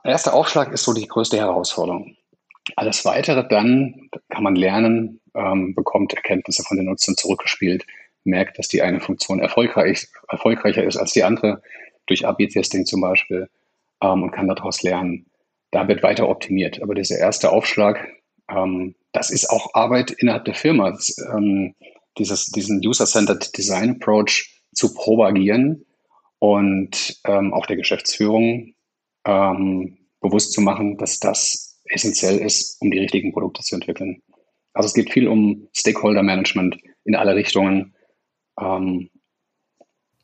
[0.04, 2.16] erste Aufschlag ist so die größte Herausforderung.
[2.76, 7.86] Alles weitere dann kann man lernen, ähm, bekommt Erkenntnisse von den Nutzern zurückgespielt,
[8.24, 11.62] merkt, dass die eine Funktion erfolgreich, erfolgreicher ist als die andere,
[12.08, 13.50] durch AB-Testing zum Beispiel,
[14.02, 15.28] ähm, und kann daraus lernen.
[15.72, 16.82] Da wird weiter optimiert.
[16.82, 18.08] Aber dieser erste Aufschlag,
[18.50, 20.92] ähm, das ist auch Arbeit innerhalb der Firma.
[20.92, 21.76] Das, ähm,
[22.18, 25.86] dieses, diesen User-Centered Design Approach zu propagieren
[26.40, 28.74] und ähm, auch der Geschäftsführung
[29.26, 34.22] ähm, bewusst zu machen, dass das essentiell ist, um die richtigen Produkte zu entwickeln.
[34.74, 37.94] Also es geht viel um Stakeholder-Management in alle Richtungen.
[38.60, 39.10] Ähm,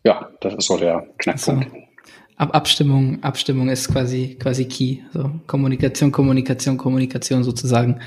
[0.04, 1.65] ja, das ist so der Knackpunkt.
[1.65, 1.91] Also,
[2.38, 5.01] Ab Abstimmung, Abstimmung ist quasi quasi Key.
[5.13, 8.01] So Kommunikation, Kommunikation, Kommunikation sozusagen.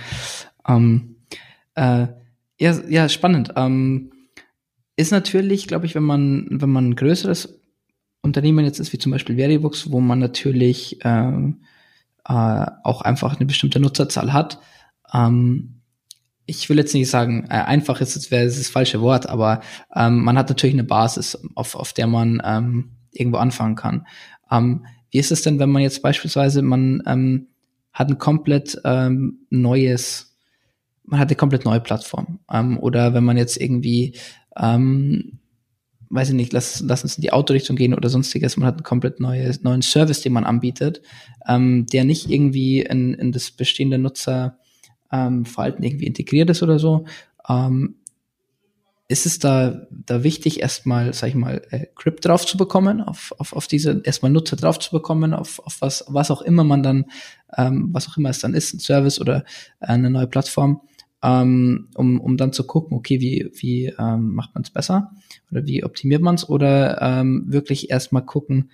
[0.66, 1.16] Ähm,
[1.76, 2.08] äh,
[2.64, 3.52] ja, ja, spannend.
[3.56, 4.12] Ähm,
[4.96, 7.60] ist natürlich, glaube ich, wenn man wenn man ein größeres
[8.22, 11.62] Unternehmen jetzt ist, wie zum Beispiel Veribooks, wo man natürlich ähm,
[12.26, 14.60] äh, auch einfach eine bestimmte Nutzerzahl hat.
[15.12, 15.82] Ähm,
[16.46, 19.60] ich will jetzt nicht sagen, äh, einfach ist es wäre das falsche Wort, aber
[19.94, 24.06] ähm, man hat natürlich eine Basis, auf, auf der man ähm, irgendwo anfangen kann.
[24.50, 27.48] Ähm, wie ist es denn, wenn man jetzt beispielsweise, man ähm,
[27.92, 30.33] hat ein komplett ähm, neues,
[31.04, 32.40] man hat eine komplett neue Plattform.
[32.50, 34.16] Ähm, oder wenn man jetzt irgendwie
[34.56, 35.38] ähm,
[36.14, 38.56] weiß ich nicht, lass, lass uns in die Autorichtung gehen oder sonstiges.
[38.56, 41.02] Man hat einen komplett neues, neuen Service, den man anbietet,
[41.48, 47.04] ähm, der nicht irgendwie in, in das bestehende Nutzerverhalten ähm, irgendwie integriert ist oder so.
[47.48, 47.96] Ähm,
[49.06, 53.34] ist es da, da wichtig, erstmal, sag ich mal, äh, Crypt drauf zu bekommen, auf,
[53.38, 56.82] auf, auf diese, erstmal Nutzer drauf zu bekommen, auf, auf was, was auch immer man
[56.82, 57.06] dann,
[57.56, 59.44] ähm, was auch immer es dann ist, ein Service oder
[59.80, 60.80] äh, eine neue Plattform
[61.24, 65.12] ähm, um, um dann zu gucken, okay, wie, wie ähm, macht man es besser
[65.50, 68.70] oder wie optimiert man es oder ähm, wirklich erstmal gucken,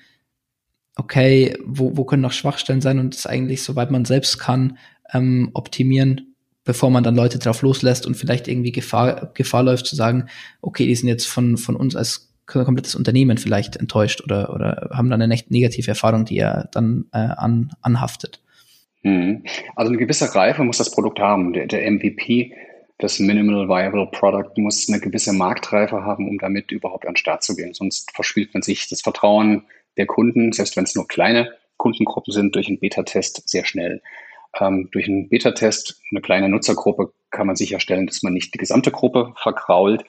[0.96, 4.78] okay, wo, wo können noch Schwachstellen sein und es eigentlich, soweit man selbst kann,
[5.12, 6.34] ähm, optimieren,
[6.64, 10.26] bevor man dann Leute drauf loslässt und vielleicht irgendwie Gefahr, Gefahr läuft zu sagen,
[10.60, 15.08] okay, die sind jetzt von, von uns als komplettes Unternehmen vielleicht enttäuscht oder, oder haben
[15.08, 18.40] dann eine negative Erfahrung, die er dann äh, an, anhaftet.
[19.02, 19.44] Mhm.
[19.76, 21.52] Also eine gewisse Reife muss das Produkt haben.
[21.52, 22.54] Der, der MVP,
[22.98, 27.42] das Minimal Viable Product, muss eine gewisse Marktreife haben, um damit überhaupt an den Start
[27.42, 27.74] zu gehen.
[27.74, 29.64] Sonst verspielt man sich das Vertrauen
[29.96, 34.02] der Kunden, selbst wenn es nur kleine Kundengruppen sind, durch einen Beta-Test sehr schnell.
[34.58, 38.90] Ähm, durch einen Beta-Test, eine kleine Nutzergruppe, kann man sicherstellen, dass man nicht die gesamte
[38.90, 40.04] Gruppe verkrault.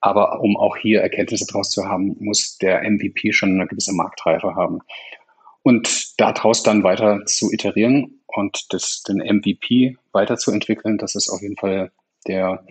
[0.00, 4.56] Aber um auch hier Erkenntnisse daraus zu haben, muss der MVP schon eine gewisse Marktreife
[4.56, 4.80] haben.
[5.62, 11.56] Und daraus dann weiter zu iterieren und das, den MVP weiterzuentwickeln, das ist auf jeden
[11.56, 11.92] Fall
[12.26, 12.64] der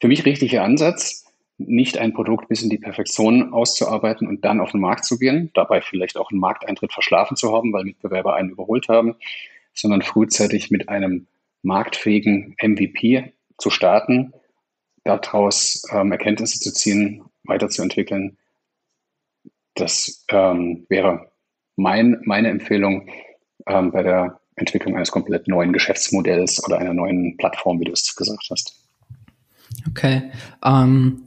[0.00, 1.24] für mich richtige Ansatz,
[1.58, 5.50] nicht ein Produkt bis in die Perfektion auszuarbeiten und dann auf den Markt zu gehen,
[5.54, 9.16] dabei vielleicht auch einen Markteintritt verschlafen zu haben, weil Mitbewerber einen überholt haben,
[9.74, 11.26] sondern frühzeitig mit einem
[11.62, 14.32] marktfähigen MVP zu starten,
[15.02, 18.38] daraus ähm, Erkenntnisse zu ziehen, weiterzuentwickeln.
[19.74, 21.32] Das ähm, wäre
[21.78, 23.08] mein, meine Empfehlung
[23.66, 28.14] ähm, bei der Entwicklung eines komplett neuen Geschäftsmodells oder einer neuen Plattform, wie du es
[28.16, 28.74] gesagt hast.
[29.88, 30.30] Okay.
[30.64, 31.22] Ähm,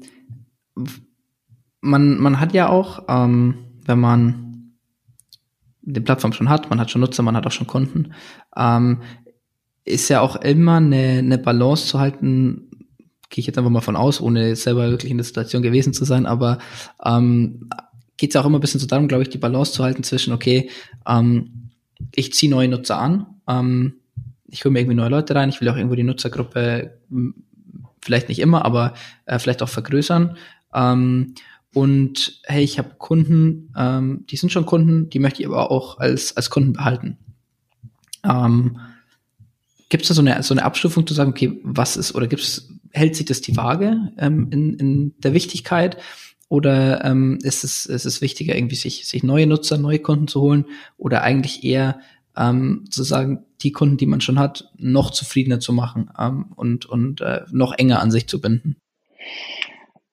[1.80, 4.74] man, man hat ja auch, ähm, wenn man
[5.82, 8.14] die Plattform schon hat, man hat schon Nutzer, man hat auch schon Kunden,
[8.56, 9.02] ähm,
[9.86, 12.70] ist ja auch immer eine, eine Balance zu halten,
[13.30, 16.04] gehe ich jetzt einfach mal von aus, ohne selber wirklich in der Situation gewesen zu
[16.04, 16.60] sein, aber
[17.04, 17.70] ähm,
[18.22, 20.32] geht es auch immer ein bisschen so darum, glaube ich, die Balance zu halten zwischen,
[20.32, 20.70] okay,
[21.08, 21.72] ähm,
[22.14, 23.96] ich ziehe neue Nutzer an, ähm,
[24.48, 27.00] ich hole mir irgendwie neue Leute rein, ich will auch irgendwo die Nutzergruppe
[28.00, 28.94] vielleicht nicht immer, aber
[29.26, 30.38] äh, vielleicht auch vergrößern.
[30.72, 31.34] Ähm,
[31.74, 35.98] und hey, ich habe Kunden, ähm, die sind schon Kunden, die möchte ich aber auch
[35.98, 37.18] als, als Kunden behalten.
[38.24, 38.78] Ähm,
[39.90, 42.70] gibt es da so eine, so eine Abstufung zu sagen, okay, was ist, oder gibt's,
[42.92, 45.98] hält sich das die Waage ähm, in, in der Wichtigkeit?
[46.52, 50.42] Oder ähm, ist, es, ist es wichtiger, irgendwie sich, sich neue Nutzer, neue Kunden zu
[50.42, 50.66] holen?
[50.98, 52.02] Oder eigentlich eher
[52.36, 57.22] ähm, sozusagen die Kunden, die man schon hat, noch zufriedener zu machen ähm, und, und
[57.22, 58.76] äh, noch enger an sich zu binden?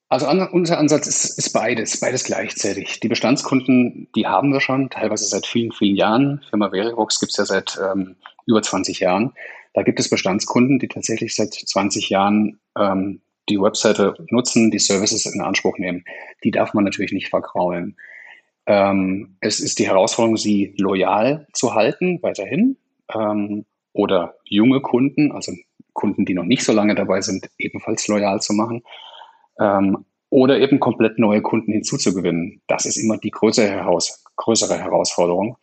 [0.08, 3.00] Also an, unser Ansatz ist, ist beides, beides gleichzeitig.
[3.00, 6.44] Die Bestandskunden, die haben wir schon, teilweise seit vielen, vielen Jahren.
[6.50, 8.14] Firma Verivox gibt es ja seit ähm,
[8.46, 9.32] über 20 Jahren.
[9.74, 15.26] Da gibt es Bestandskunden, die tatsächlich seit 20 Jahren ähm, die Webseite nutzen, die Services
[15.26, 16.04] in Anspruch nehmen.
[16.44, 17.96] Die darf man natürlich nicht vergraulen.
[18.66, 22.76] Ähm, es ist die Herausforderung, sie loyal zu halten, weiterhin.
[23.14, 25.52] Ähm, oder junge Kunden, also
[25.92, 28.82] Kunden, die noch nicht so lange dabei sind, ebenfalls loyal zu machen
[29.58, 32.60] ähm, oder eben komplett neue Kunden hinzuzugewinnen.
[32.68, 35.56] Das ist immer die größere, heraus, größere Herausforderung,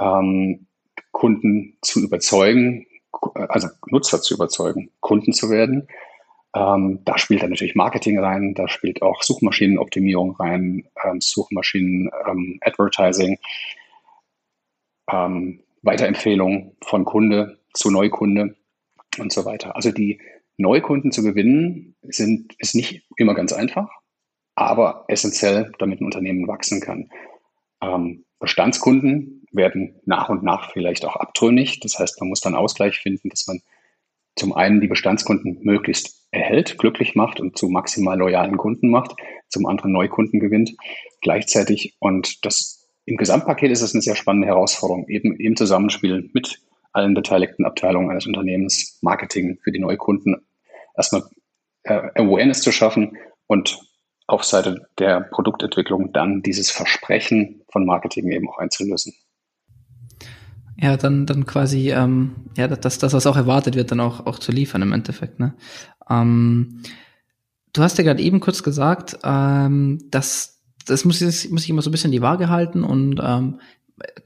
[0.00, 0.66] ähm,
[1.10, 2.86] Kunden zu überzeugen,
[3.34, 5.88] also Nutzer zu überzeugen, Kunden zu werden.
[6.54, 12.58] Ähm, da spielt dann natürlich Marketing rein, da spielt auch Suchmaschinenoptimierung rein, ähm, Suchmaschinen, ähm,
[12.62, 13.38] Advertising,
[15.10, 18.56] ähm, Weiterempfehlung von Kunde zu Neukunde
[19.18, 19.76] und so weiter.
[19.76, 20.20] Also die
[20.56, 23.90] Neukunden zu gewinnen, sind, ist nicht immer ganz einfach,
[24.54, 27.10] aber essentiell, damit ein Unternehmen wachsen kann.
[27.80, 31.80] Ähm, Bestandskunden werden nach und nach vielleicht auch abtrünnig.
[31.80, 33.60] Das heißt, man muss dann Ausgleich finden, dass man
[34.38, 39.16] zum einen die Bestandskunden möglichst erhält, glücklich macht und zu maximal loyalen Kunden macht,
[39.48, 40.74] zum anderen Neukunden gewinnt
[41.20, 41.96] gleichzeitig.
[42.00, 46.60] Und das im Gesamtpaket ist es eine sehr spannende Herausforderung, eben im Zusammenspiel mit
[46.92, 50.46] allen beteiligten Abteilungen eines Unternehmens, Marketing für die Neukunden,
[50.96, 51.22] erstmal
[51.84, 53.80] äh, Awareness zu schaffen und
[54.26, 59.14] auf Seite der Produktentwicklung dann dieses Versprechen von Marketing eben auch einzulösen.
[60.80, 64.38] Ja, dann, dann quasi, ähm, ja, das, das, was auch erwartet wird, dann auch, auch
[64.38, 65.54] zu liefern im Endeffekt, ne?
[66.08, 66.82] Ähm,
[67.72, 71.82] du hast ja gerade eben kurz gesagt, ähm, dass das muss ich, muss ich immer
[71.82, 73.60] so ein bisschen die Waage halten und ähm,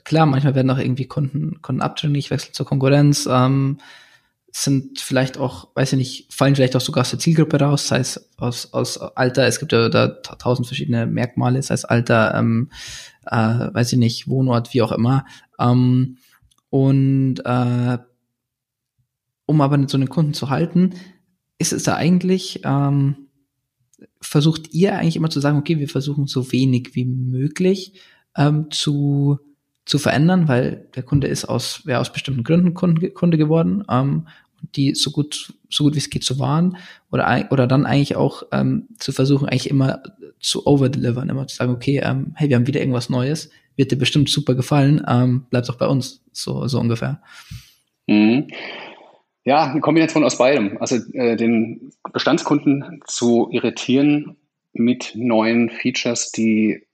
[0.04, 3.78] klar, manchmal werden auch irgendwie Kunden, Kunden abtrünnig, wechseln zur Konkurrenz, ähm,
[4.54, 7.98] sind vielleicht auch, weiß ich nicht, fallen vielleicht auch sogar aus der Zielgruppe raus, sei
[7.98, 12.70] es aus, aus Alter, es gibt ja da tausend verschiedene Merkmale, sei es Alter, ähm,
[13.24, 15.24] äh, weiß ich nicht, Wohnort, wie auch immer.
[15.58, 16.18] Ähm,
[16.72, 17.98] und äh,
[19.44, 20.94] um aber so einen Kunden zu halten,
[21.58, 23.28] ist es da eigentlich, ähm,
[24.22, 28.00] versucht ihr eigentlich immer zu sagen, okay, wir versuchen so wenig wie möglich
[28.38, 29.38] ähm, zu
[29.84, 34.28] zu verändern, weil der Kunde ist aus, wäre aus bestimmten Gründen Kunde, Kunde geworden, ähm,
[34.74, 36.78] die so gut, so gut wie es geht zu wahren
[37.10, 40.02] oder, oder dann eigentlich auch ähm, zu versuchen, eigentlich immer
[40.40, 43.50] zu overdelivern, immer zu sagen, okay, ähm, hey, wir haben wieder irgendwas Neues,
[43.82, 47.20] wird dir bestimmt super gefallen, ähm, bleib doch bei uns, so, so ungefähr.
[48.06, 48.46] Mhm.
[49.44, 50.78] Ja, eine Kombination aus beidem.
[50.78, 54.36] Also äh, den Bestandskunden zu irritieren
[54.72, 56.86] mit neuen Features, die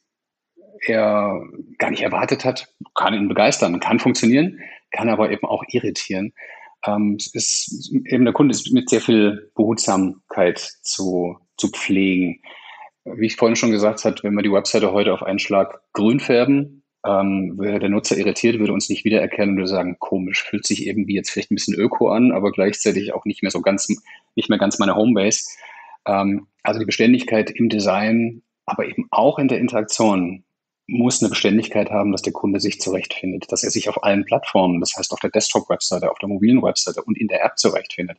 [0.81, 1.43] er
[1.77, 4.61] gar nicht erwartet hat, kann ihn begeistern, kann funktionieren,
[4.93, 6.33] kann aber eben auch irritieren.
[6.87, 12.41] Ähm, es ist eben der Kunde ist mit sehr viel Behutsamkeit zu, zu pflegen.
[13.05, 16.21] Wie ich vorhin schon gesagt habe, wenn wir die Webseite heute auf einen Schlag grün
[16.21, 20.67] färben, ähm, wäre der Nutzer irritiert, würde uns nicht wiedererkennen und würde sagen, komisch, fühlt
[20.67, 23.89] sich irgendwie jetzt vielleicht ein bisschen öko an, aber gleichzeitig auch nicht mehr so ganz,
[24.35, 25.45] nicht mehr ganz meine Homebase.
[26.07, 30.45] Ähm, also die Beständigkeit im Design, aber eben auch in der Interaktion
[30.87, 34.81] muss eine Beständigkeit haben, dass der Kunde sich zurechtfindet, dass er sich auf allen Plattformen,
[34.81, 38.19] das heißt auf der Desktop-Webseite, auf der mobilen Webseite und in der App zurechtfindet,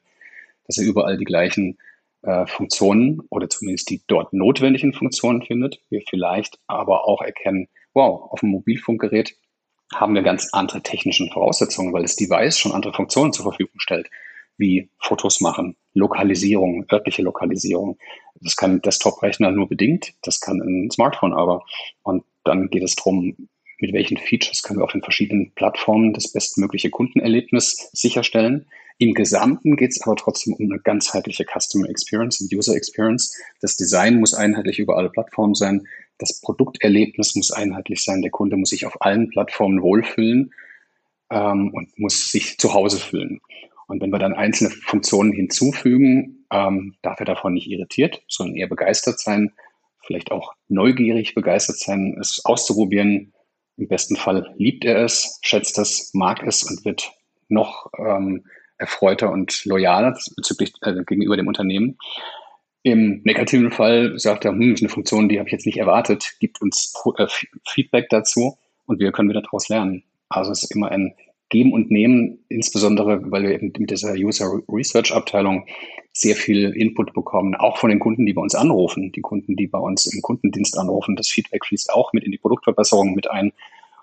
[0.68, 1.80] dass er überall die gleichen
[2.22, 5.82] äh, Funktionen oder zumindest die dort notwendigen Funktionen findet.
[5.90, 9.36] Wir vielleicht aber auch erkennen, wow, auf dem Mobilfunkgerät
[9.94, 14.10] haben wir ganz andere technischen Voraussetzungen, weil das Device schon andere Funktionen zur Verfügung stellt,
[14.58, 17.98] wie Fotos machen, Lokalisierung, örtliche Lokalisierung.
[18.42, 21.64] Das kann ein Desktop-Rechner nur bedingt, das kann ein Smartphone aber.
[22.04, 23.36] Und dann geht es darum,
[23.80, 28.68] mit welchen Features können wir auf den verschiedenen Plattformen das bestmögliche Kundenerlebnis sicherstellen.
[29.02, 33.34] Im Gesamten geht es aber trotzdem um eine ganzheitliche Customer Experience und User Experience.
[33.62, 35.88] Das Design muss einheitlich über alle Plattformen sein.
[36.18, 38.22] Das Produkterlebnis muss einheitlich sein.
[38.22, 40.54] Der Kunde muss sich auf allen Plattformen wohlfühlen
[41.32, 43.40] ähm, und muss sich zu Hause fühlen.
[43.88, 48.68] Und wenn wir dann einzelne Funktionen hinzufügen, ähm, darf er davon nicht irritiert, sondern eher
[48.68, 49.54] begeistert sein,
[50.06, 53.32] vielleicht auch neugierig begeistert sein, es auszuprobieren.
[53.78, 57.14] Im besten Fall liebt er es, schätzt es, mag es und wird
[57.48, 58.44] noch ähm,
[58.80, 61.98] erfreuter und loyaler bezüglich äh, gegenüber dem Unternehmen.
[62.82, 66.36] Im negativen Fall sagt er, hm, ist eine Funktion, die habe ich jetzt nicht erwartet,
[66.40, 67.28] gibt uns äh,
[67.68, 70.04] Feedback dazu und wir können wieder daraus lernen.
[70.30, 71.14] Also es ist immer ein
[71.50, 75.66] Geben und Nehmen, insbesondere weil wir eben mit dieser User Research Abteilung
[76.14, 79.68] sehr viel Input bekommen, auch von den Kunden, die bei uns anrufen, die Kunden, die
[79.68, 81.16] bei uns im Kundendienst anrufen.
[81.16, 83.52] Das Feedback fließt auch mit in die Produktverbesserung mit ein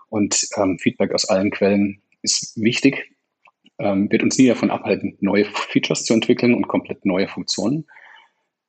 [0.09, 3.11] und ähm, Feedback aus allen Quellen ist wichtig,
[3.79, 7.87] ähm, wird uns nie davon abhalten, neue Features zu entwickeln und komplett neue Funktionen,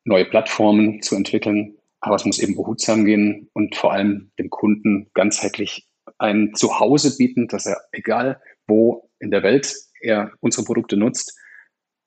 [0.03, 1.77] neue Plattformen zu entwickeln.
[1.99, 5.87] Aber es muss eben behutsam gehen und vor allem dem Kunden ganzheitlich
[6.19, 11.37] ein Zuhause bieten, dass er, egal wo in der Welt er unsere Produkte nutzt,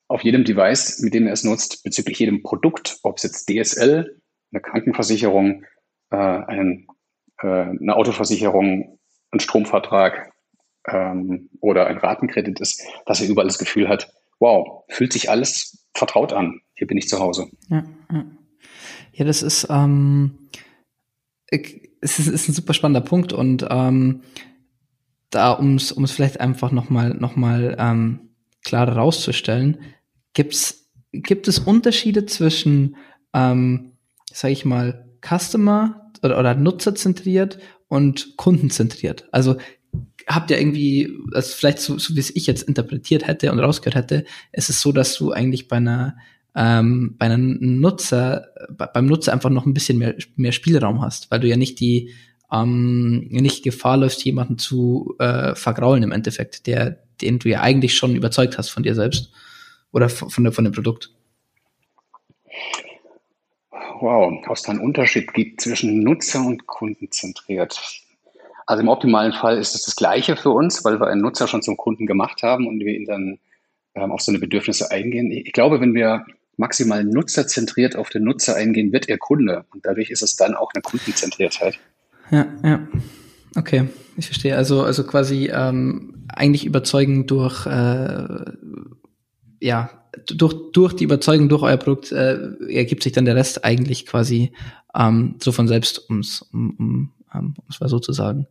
[0.08, 4.20] auf jedem Device, mit dem er es nutzt, bezüglich jedem Produkt, ob es jetzt DSL,
[4.52, 5.64] eine Krankenversicherung,
[6.10, 6.86] äh, ein,
[7.40, 8.98] äh, eine Autoversicherung,
[9.30, 10.29] ein Stromvertrag
[10.86, 15.86] ähm, oder ein Ratenkredit ist, dass er überall das Gefühl hat, wow, fühlt sich alles
[15.94, 16.60] vertraut an.
[16.74, 17.48] Hier bin ich zu Hause.
[17.68, 18.24] Ja, ja.
[19.12, 20.48] ja das ist, ähm,
[21.50, 24.22] es ist, ist ein super spannender Punkt und ähm,
[25.30, 28.30] da, um es vielleicht einfach nochmal noch mal, ähm,
[28.64, 29.78] klarer rauszustellen,
[30.34, 32.96] gibt's, gibt es Unterschiede zwischen,
[33.32, 33.92] ähm,
[34.32, 39.28] sage ich mal, Customer oder, oder nutzerzentriert und kundenzentriert?
[39.32, 39.56] Also
[40.26, 43.96] habt ihr irgendwie, also vielleicht so, so wie es ich jetzt interpretiert hätte und rausgehört
[43.96, 46.16] hätte, ist es so, dass du eigentlich bei einer
[46.54, 51.40] ähm, bei einem Nutzer, beim Nutzer einfach noch ein bisschen mehr, mehr Spielraum hast, weil
[51.40, 52.12] du ja nicht die
[52.52, 57.94] ähm, nicht Gefahr läufst, jemanden zu äh, vergraulen im Endeffekt, der, den du ja eigentlich
[57.94, 59.32] schon überzeugt hast von dir selbst
[59.92, 61.12] oder von, von dem Produkt.
[64.00, 67.78] Wow, aus da einen Unterschied gibt zwischen Nutzer und kundenzentriert.
[68.70, 71.60] Also im optimalen Fall ist es das Gleiche für uns, weil wir einen Nutzer schon
[71.60, 73.40] zum Kunden gemacht haben und wir ihn dann
[73.96, 75.32] ähm, auf seine Bedürfnisse eingehen.
[75.32, 76.24] Ich glaube, wenn wir
[76.56, 79.64] maximal nutzerzentriert auf den Nutzer eingehen, wird er Kunde.
[79.74, 81.80] Und dadurch ist es dann auch eine Kundenzentriertheit.
[82.30, 82.86] Ja, ja.
[83.56, 84.56] Okay, ich verstehe.
[84.56, 88.52] Also, also quasi ähm, eigentlich überzeugen durch, äh,
[89.58, 89.90] ja,
[90.26, 94.52] durch, durch die Überzeugung durch euer Produkt äh, ergibt sich dann der Rest eigentlich quasi
[94.94, 98.46] ähm, so von selbst, ums, um, um, um, um es mal so zu sagen.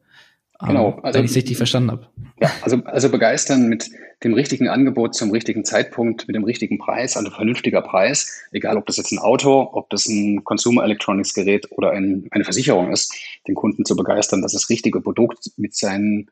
[0.60, 0.90] Genau.
[0.90, 2.08] Ähm, also, wenn ich es richtig verstanden habe.
[2.42, 3.90] Ja, also, also begeistern mit
[4.24, 8.86] dem richtigen Angebot zum richtigen Zeitpunkt, mit dem richtigen Preis, also vernünftiger Preis, egal ob
[8.86, 13.16] das jetzt ein Auto, ob das ein Consumer Electronics Gerät oder ein, eine Versicherung ist,
[13.48, 16.30] den Kunden zu begeistern, dass das richtige Produkt mit seinen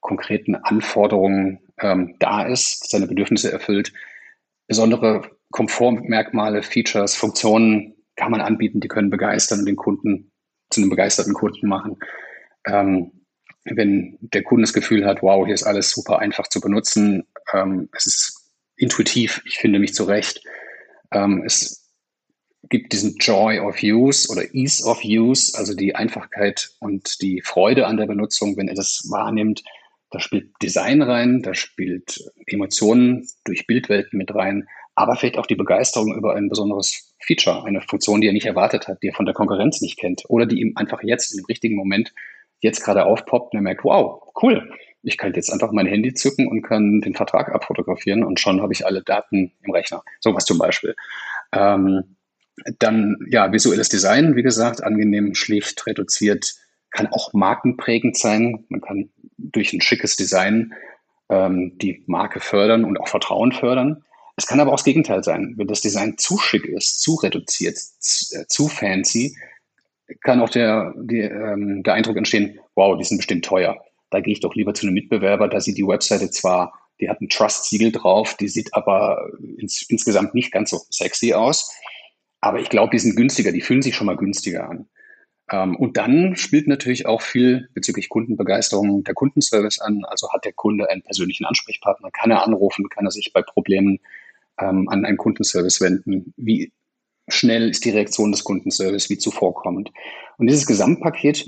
[0.00, 3.92] konkreten Anforderungen ähm, da ist, seine Bedürfnisse erfüllt.
[4.66, 10.30] Besondere Komfortmerkmale, Features, Funktionen kann man anbieten, die können begeistern und den Kunden
[10.68, 11.96] zu einem begeisterten Kunden machen.
[12.66, 13.23] Ähm,
[13.64, 17.88] wenn der Kunde das Gefühl hat, wow, hier ist alles super einfach zu benutzen, ähm,
[17.92, 20.42] es ist intuitiv, ich finde mich zurecht.
[21.12, 21.84] Ähm, es
[22.68, 27.86] gibt diesen Joy of Use oder Ease of Use, also die Einfachkeit und die Freude
[27.86, 29.62] an der Benutzung, wenn er das wahrnimmt.
[30.10, 35.56] Da spielt Design rein, da spielt Emotionen durch Bildwelten mit rein, aber vielleicht auch die
[35.56, 39.26] Begeisterung über ein besonderes Feature, eine Funktion, die er nicht erwartet hat, die er von
[39.26, 42.12] der Konkurrenz nicht kennt oder die ihm einfach jetzt im richtigen Moment
[42.64, 44.72] jetzt gerade aufpoppt und er merkt, wow, cool,
[45.02, 48.72] ich kann jetzt einfach mein Handy zücken und kann den Vertrag abfotografieren und schon habe
[48.72, 50.02] ich alle Daten im Rechner.
[50.18, 50.96] Sowas zum Beispiel.
[51.52, 52.16] Ähm,
[52.78, 56.54] dann, ja, visuelles Design, wie gesagt, angenehm, schlicht, reduziert,
[56.90, 58.64] kann auch markenprägend sein.
[58.70, 60.72] Man kann durch ein schickes Design
[61.28, 64.04] ähm, die Marke fördern und auch Vertrauen fördern.
[64.36, 65.54] Es kann aber auch das Gegenteil sein.
[65.58, 69.36] Wenn das Design zu schick ist, zu reduziert, zu, äh, zu fancy,
[70.22, 73.76] kann auch der, die, ähm, der Eindruck entstehen, wow, die sind bestimmt teuer.
[74.10, 77.20] Da gehe ich doch lieber zu einem Mitbewerber, da sieht die Webseite zwar, die hat
[77.20, 79.28] ein Trust-Siegel drauf, die sieht aber
[79.58, 81.72] ins, insgesamt nicht ganz so sexy aus.
[82.40, 84.88] Aber ich glaube, die sind günstiger, die fühlen sich schon mal günstiger an.
[85.50, 90.04] Ähm, und dann spielt natürlich auch viel bezüglich Kundenbegeisterung der Kundenservice an.
[90.04, 93.98] Also hat der Kunde einen persönlichen Ansprechpartner, kann er anrufen, kann er sich bei Problemen
[94.58, 96.32] ähm, an einen Kundenservice wenden.
[96.36, 96.72] Wie
[97.28, 99.90] schnell ist die Reaktion des Kundenservice, wie zuvorkommend.
[100.38, 101.46] Und dieses Gesamtpaket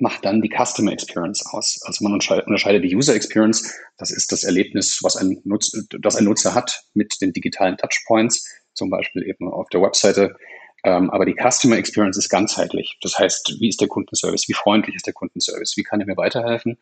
[0.00, 1.80] macht dann die Customer Experience aus.
[1.84, 6.24] Also man unterscheidet die User Experience, das ist das Erlebnis, was ein, Nutz, das ein
[6.24, 10.36] Nutzer hat mit den digitalen Touchpoints, zum Beispiel eben auf der Webseite.
[10.84, 12.98] Ähm, aber die Customer Experience ist ganzheitlich.
[13.02, 14.48] Das heißt, wie ist der Kundenservice?
[14.48, 15.76] Wie freundlich ist der Kundenservice?
[15.76, 16.78] Wie kann er mir weiterhelfen?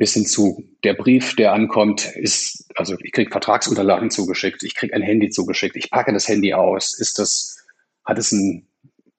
[0.00, 4.94] Bis hin zu der Brief, der ankommt, ist, also ich kriege Vertragsunterlagen zugeschickt, ich kriege
[4.94, 6.98] ein Handy zugeschickt, ich packe das Handy aus.
[6.98, 7.58] Ist das,
[8.06, 8.66] hat es ein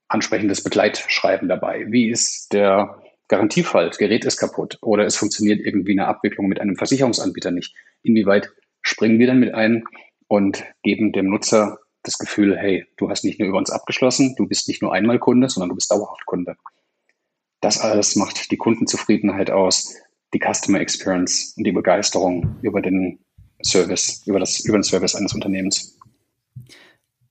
[0.08, 1.86] ansprechendes Begleitschreiben dabei?
[1.92, 6.60] Wie ist der Garantiefall, das Gerät ist kaputt oder es funktioniert irgendwie eine Abwicklung mit
[6.60, 7.76] einem Versicherungsanbieter nicht.
[8.02, 8.50] Inwieweit
[8.82, 9.84] springen wir dann mit ein
[10.28, 14.48] und geben dem Nutzer das Gefühl, hey, du hast nicht nur über uns abgeschlossen, du
[14.48, 16.56] bist nicht nur einmal Kunde, sondern du bist dauerhaft Kunde.
[17.60, 19.96] Das alles macht die Kundenzufriedenheit aus,
[20.34, 23.20] die Customer Experience und die Begeisterung über den
[23.64, 25.98] Service, über, das, über den Service eines Unternehmens.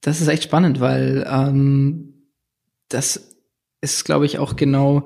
[0.01, 2.14] Das ist echt spannend, weil ähm,
[2.88, 3.36] das
[3.80, 5.05] ist, glaube ich, auch genau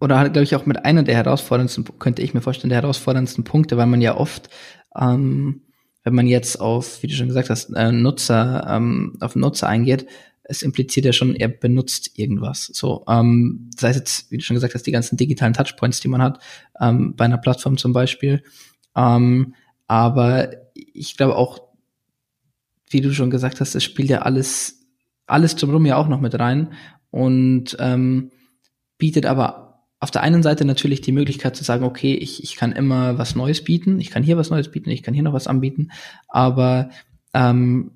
[0.00, 3.76] oder glaube ich, auch mit einer der herausforderndsten, könnte ich mir vorstellen, der herausforderndsten Punkte,
[3.76, 4.50] weil man ja oft,
[4.98, 5.62] ähm,
[6.04, 10.06] wenn man jetzt auf, wie du schon gesagt hast, äh, Nutzer, ähm, auf Nutzer eingeht,
[10.48, 12.70] es impliziert ja schon, er benutzt irgendwas.
[12.72, 16.08] So, ähm, sei es jetzt, wie du schon gesagt hast, die ganzen digitalen Touchpoints, die
[16.08, 16.40] man hat,
[16.80, 18.42] ähm, bei einer Plattform zum Beispiel.
[18.94, 19.54] Ähm,
[19.86, 21.60] aber ich glaube auch,
[22.88, 24.86] wie du schon gesagt hast, es spielt ja alles,
[25.26, 26.72] alles drumherum ja auch noch mit rein
[27.10, 28.30] und ähm,
[28.98, 32.72] bietet aber auf der einen Seite natürlich die Möglichkeit zu sagen, okay, ich, ich kann
[32.72, 35.48] immer was Neues bieten, ich kann hier was Neues bieten, ich kann hier noch was
[35.48, 35.90] anbieten,
[36.28, 36.90] aber
[37.34, 37.95] ähm,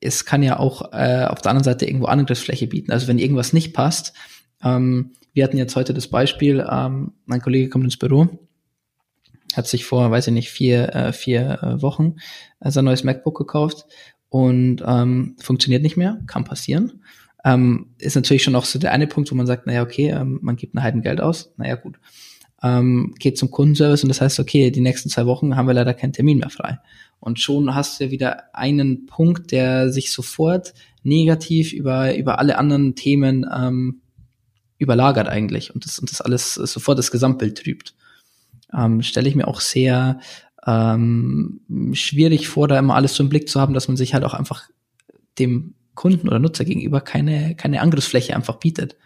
[0.00, 2.92] es kann ja auch äh, auf der anderen Seite irgendwo Angriffsfläche bieten.
[2.92, 4.12] Also wenn irgendwas nicht passt,
[4.62, 8.28] ähm, wir hatten jetzt heute das Beispiel, ähm, mein Kollege kommt ins Büro,
[9.54, 12.16] hat sich vor, weiß ich nicht, vier, äh, vier äh, Wochen
[12.60, 13.86] äh, sein neues MacBook gekauft
[14.28, 17.02] und ähm, funktioniert nicht mehr, kann passieren
[17.46, 20.40] ähm, ist natürlich schon auch so der eine Punkt, wo man sagt, naja, okay, ähm,
[20.42, 22.00] man gibt ein Heiden Geld aus, naja, gut.
[22.60, 25.94] Ähm, geht zum Kundenservice und das heißt, okay, die nächsten zwei Wochen haben wir leider
[25.94, 26.78] keinen Termin mehr frei.
[27.20, 32.58] Und schon hast du ja wieder einen Punkt, der sich sofort negativ über, über alle
[32.58, 34.00] anderen Themen ähm,
[34.78, 37.94] überlagert eigentlich und das, und das alles sofort das Gesamtbild trübt.
[38.72, 40.20] Ähm, Stelle ich mir auch sehr
[40.66, 41.60] ähm,
[41.92, 44.34] schwierig vor, da immer alles so im Blick zu haben, dass man sich halt auch
[44.34, 44.68] einfach
[45.38, 48.96] dem Kunden oder Nutzer gegenüber keine, keine Angriffsfläche einfach bietet.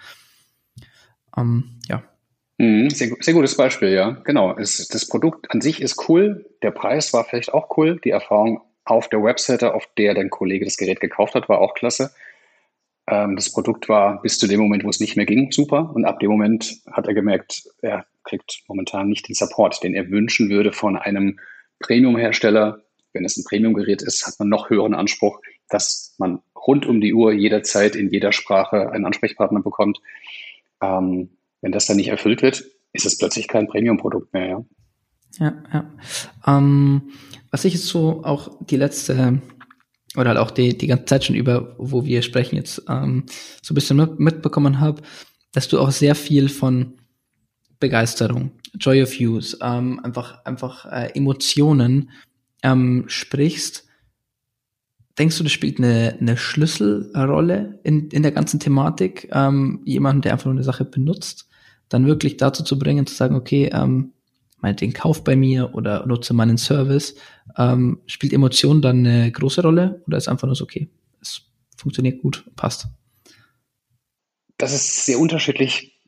[1.36, 2.02] Ähm, ja.
[2.60, 4.10] Mhm, sehr, sehr gutes Beispiel, ja.
[4.24, 4.54] Genau.
[4.58, 6.44] Es, das Produkt an sich ist cool.
[6.62, 7.98] Der Preis war vielleicht auch cool.
[8.04, 11.72] Die Erfahrung auf der Webseite, auf der dein Kollege das Gerät gekauft hat, war auch
[11.72, 12.12] klasse.
[13.08, 15.90] Ähm, das Produkt war bis zu dem Moment, wo es nicht mehr ging, super.
[15.94, 20.10] Und ab dem Moment hat er gemerkt, er kriegt momentan nicht den Support, den er
[20.10, 21.40] wünschen würde von einem
[21.78, 22.82] Premium-Hersteller.
[23.14, 25.40] Wenn es ein Premium-Gerät ist, hat man noch höheren Anspruch,
[25.70, 30.02] dass man rund um die Uhr jederzeit in jeder Sprache einen Ansprechpartner bekommt.
[30.82, 31.30] Ähm,
[31.60, 34.48] wenn das dann nicht erfüllt wird, ist es plötzlich kein Premium-Produkt mehr.
[34.48, 34.64] Ja,
[35.38, 35.62] ja.
[35.72, 35.90] ja.
[36.46, 37.12] Ähm,
[37.50, 39.40] was ich jetzt so auch die letzte
[40.16, 43.26] oder halt auch die, die ganze Zeit schon über, wo wir sprechen jetzt, ähm,
[43.62, 45.02] so ein bisschen mitbekommen habe,
[45.52, 46.94] dass du auch sehr viel von
[47.78, 52.10] Begeisterung, Joy of Use, ähm, einfach, einfach äh, Emotionen
[52.62, 53.88] ähm, sprichst
[55.20, 60.32] Denkst du, das spielt eine, eine Schlüsselrolle in, in der ganzen Thematik, ähm, jemanden, der
[60.32, 61.49] einfach nur eine Sache benutzt,
[61.90, 64.14] dann wirklich dazu zu bringen, zu sagen, okay, ähm,
[64.62, 67.14] den Kauf bei mir oder nutze meinen Service,
[67.56, 70.88] ähm, spielt Emotion dann eine große Rolle oder ist einfach nur so, okay,
[71.20, 71.42] es
[71.76, 72.86] funktioniert gut, passt?
[74.58, 75.98] Das ist sehr unterschiedlich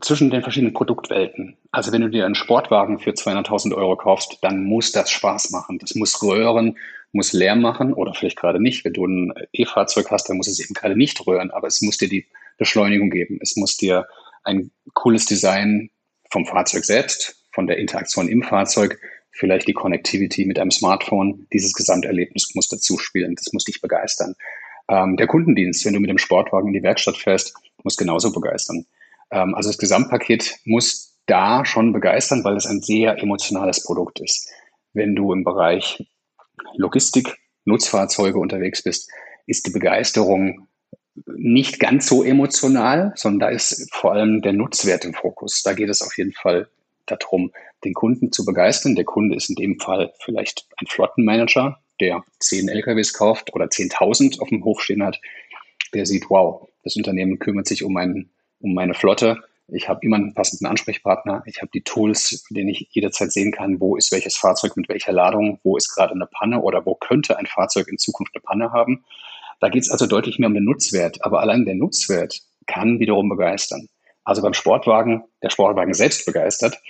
[0.00, 1.56] zwischen den verschiedenen Produktwelten.
[1.70, 5.78] Also wenn du dir einen Sportwagen für 200.000 Euro kaufst, dann muss das Spaß machen.
[5.78, 6.76] Das muss röhren,
[7.12, 8.84] muss Lärm machen oder vielleicht gerade nicht.
[8.84, 11.98] Wenn du ein E-Fahrzeug hast, dann muss es eben gerade nicht röhren, aber es muss
[11.98, 12.26] dir die
[12.58, 13.38] Beschleunigung geben.
[13.40, 14.06] Es muss dir
[14.44, 15.90] ein cooles Design
[16.30, 18.98] vom Fahrzeug selbst, von der Interaktion im Fahrzeug,
[19.30, 21.46] vielleicht die Connectivity mit einem Smartphone.
[21.52, 23.34] Dieses Gesamterlebnis muss dazu spielen.
[23.34, 24.34] Das muss dich begeistern.
[24.88, 28.86] Ähm, der Kundendienst, wenn du mit dem Sportwagen in die Werkstatt fährst, muss genauso begeistern.
[29.30, 34.48] Ähm, also das Gesamtpaket muss da schon begeistern, weil es ein sehr emotionales Produkt ist.
[34.92, 36.06] Wenn du im Bereich
[36.76, 39.10] Logistik, Nutzfahrzeuge unterwegs bist,
[39.46, 40.68] ist die Begeisterung
[41.26, 45.62] nicht ganz so emotional, sondern da ist vor allem der Nutzwert im Fokus.
[45.62, 46.68] Da geht es auf jeden Fall
[47.06, 47.52] darum,
[47.84, 48.96] den Kunden zu begeistern.
[48.96, 54.40] Der Kunde ist in dem Fall vielleicht ein Flottenmanager, der zehn LKWs kauft oder 10.000
[54.40, 55.20] auf dem Hof stehen hat.
[55.92, 60.16] Der sieht, wow, das Unternehmen kümmert sich um, ein, um meine Flotte ich habe immer
[60.16, 61.42] einen passenden Ansprechpartner.
[61.46, 64.88] Ich habe die Tools, mit denen ich jederzeit sehen kann, wo ist welches Fahrzeug mit
[64.88, 68.42] welcher Ladung, wo ist gerade eine Panne oder wo könnte ein Fahrzeug in Zukunft eine
[68.42, 69.04] Panne haben.
[69.60, 71.24] Da geht es also deutlich mehr um den Nutzwert.
[71.24, 73.88] Aber allein der Nutzwert kann wiederum begeistern.
[74.24, 76.80] also beim Sportwagen, der Sportwagen selbst begeistert.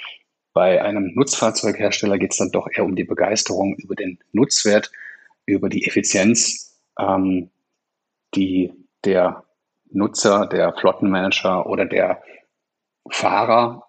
[0.52, 4.92] Bei einem Nutzfahrzeughersteller geht es dann doch eher um die Begeisterung über den Nutzwert,
[5.44, 7.50] über die Effizienz, ähm,
[8.36, 8.72] die
[9.04, 9.44] der
[9.90, 12.22] Nutzer, der Flottenmanager oder der
[13.10, 13.88] Fahrer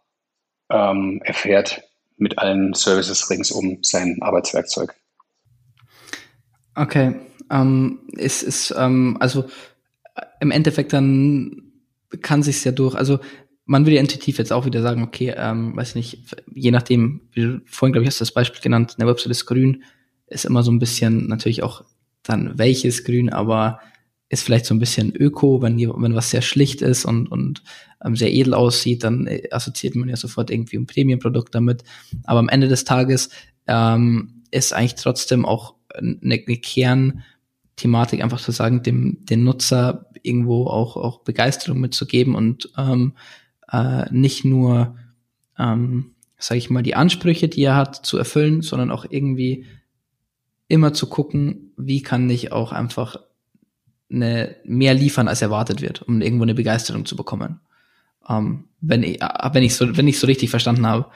[0.72, 1.84] ähm, erfährt
[2.18, 4.96] mit allen Services rings um sein Arbeitswerkzeug.
[6.76, 7.16] Okay,
[7.52, 9.46] ähm, es ist ähm, also
[10.40, 11.64] im Endeffekt dann
[12.22, 12.96] kann sich's ja durch.
[12.96, 13.20] Also
[13.66, 16.20] man würde ja intuitiv jetzt auch wieder sagen, okay, ähm, weiß nicht,
[16.54, 19.46] je nachdem, wie du vorhin glaube ich hast du das Beispiel genannt, eine Website ist
[19.46, 19.84] grün,
[20.28, 21.84] ist immer so ein bisschen natürlich auch
[22.24, 23.80] dann welches grün, aber
[24.30, 27.64] ist vielleicht so ein bisschen öko, wenn, wenn was sehr schlicht ist und, und
[28.04, 31.84] ähm, sehr edel aussieht, dann äh, assoziiert man ja sofort irgendwie ein Premium-Produkt damit.
[32.24, 33.30] Aber am Ende des Tages
[33.68, 36.40] ähm, ist eigentlich trotzdem auch eine, eine
[37.76, 43.14] Kernthematik, einfach zu sagen, dem den Nutzer irgendwo auch, auch Begeisterung mitzugeben und ähm,
[43.72, 44.98] äh, nicht nur,
[45.58, 49.66] ähm, sage ich mal, die Ansprüche, die er hat, zu erfüllen, sondern auch irgendwie
[50.68, 53.18] immer zu gucken, wie kann ich auch einfach
[54.10, 57.60] eine, mehr liefern, als erwartet wird, um irgendwo eine Begeisterung zu bekommen.
[58.28, 61.12] Ähm, wenn, ich, äh, wenn, ich so, wenn ich so richtig verstanden habe.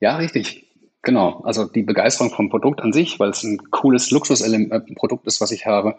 [0.00, 0.61] Ja, richtig.
[1.02, 1.40] Genau.
[1.44, 5.66] Also die Begeisterung vom Produkt an sich, weil es ein cooles Luxusprodukt ist, was ich
[5.66, 5.96] habe.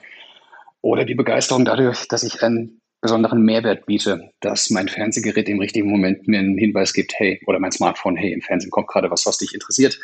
[0.82, 5.89] Oder die Begeisterung dadurch, dass ich einen besonderen Mehrwert biete, dass mein Fernsehgerät im richtigen
[5.89, 9.26] Moment mir einen Hinweis gibt, hey, oder mein Smartphone, hey, im Fernsehen kommt gerade was,
[9.26, 9.99] was dich interessiert.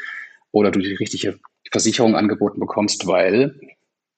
[0.52, 1.40] Oder du die richtige
[1.72, 3.58] Versicherung angeboten bekommst, weil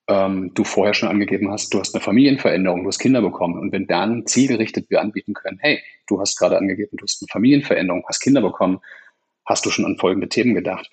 [0.08, 3.60] ähm, du vorher schon angegeben hast, du hast eine Familienveränderung, du hast Kinder bekommen.
[3.60, 7.28] Und wenn dann zielgerichtet wir anbieten können, hey, du hast gerade angegeben, du hast eine
[7.32, 8.80] Familienveränderung, hast Kinder bekommen,
[9.46, 10.90] hast du schon an folgende Themen gedacht.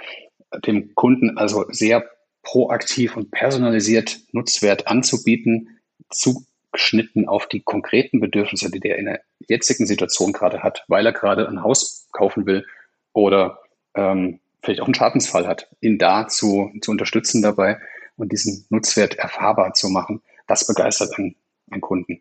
[0.66, 2.08] Dem Kunden also sehr
[2.42, 5.80] proaktiv und personalisiert Nutzwert anzubieten,
[6.10, 11.12] zugeschnitten auf die konkreten Bedürfnisse, die der in der jetzigen Situation gerade hat, weil er
[11.12, 12.66] gerade ein Haus kaufen will
[13.12, 13.60] oder
[13.94, 17.78] ähm, vielleicht auch einen Schadensfall hat, ihn da zu, zu unterstützen dabei,
[18.18, 21.36] und diesen Nutzwert erfahrbar zu machen, das begeistert einen,
[21.70, 22.20] einen Kunden.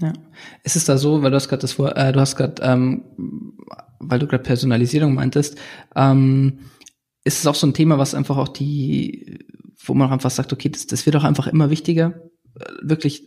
[0.00, 0.12] Ja.
[0.64, 3.04] Ist es da so, weil du hast gerade das vor, äh, du hast gerade, ähm,
[4.00, 5.56] weil du gerade Personalisierung meintest,
[5.94, 6.58] ähm,
[7.22, 9.38] ist es auch so ein Thema, was einfach auch die,
[9.84, 12.14] wo man auch einfach sagt, okay, das, das wird auch einfach immer wichtiger,
[12.58, 13.26] äh, wirklich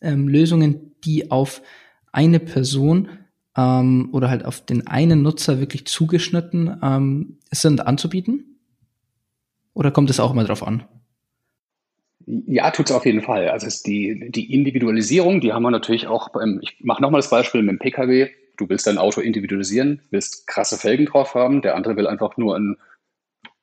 [0.00, 1.62] ähm, Lösungen, die auf
[2.12, 3.08] eine Person
[3.56, 8.60] ähm, oder halt auf den einen Nutzer wirklich zugeschnitten ähm, sind anzubieten?
[9.74, 10.84] Oder kommt es auch mal drauf an?
[12.46, 13.48] Ja, tut es auf jeden Fall.
[13.48, 17.62] Also die, die Individualisierung, die haben wir natürlich auch beim, ich mache nochmal das Beispiel
[17.62, 18.28] mit dem Pkw.
[18.58, 22.56] Du willst dein Auto individualisieren, willst krasse Felgen drauf haben, der andere will einfach nur
[22.56, 22.76] ein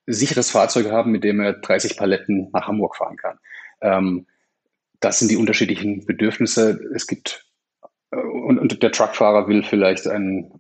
[0.08, 3.38] sicheres Fahrzeug haben, mit dem er 30 Paletten nach Hamburg fahren kann.
[3.82, 4.26] Ähm,
[5.00, 6.80] das sind die unterschiedlichen Bedürfnisse.
[6.96, 7.46] Es gibt,
[8.12, 10.60] äh, und, und der Truckfahrer will vielleicht ein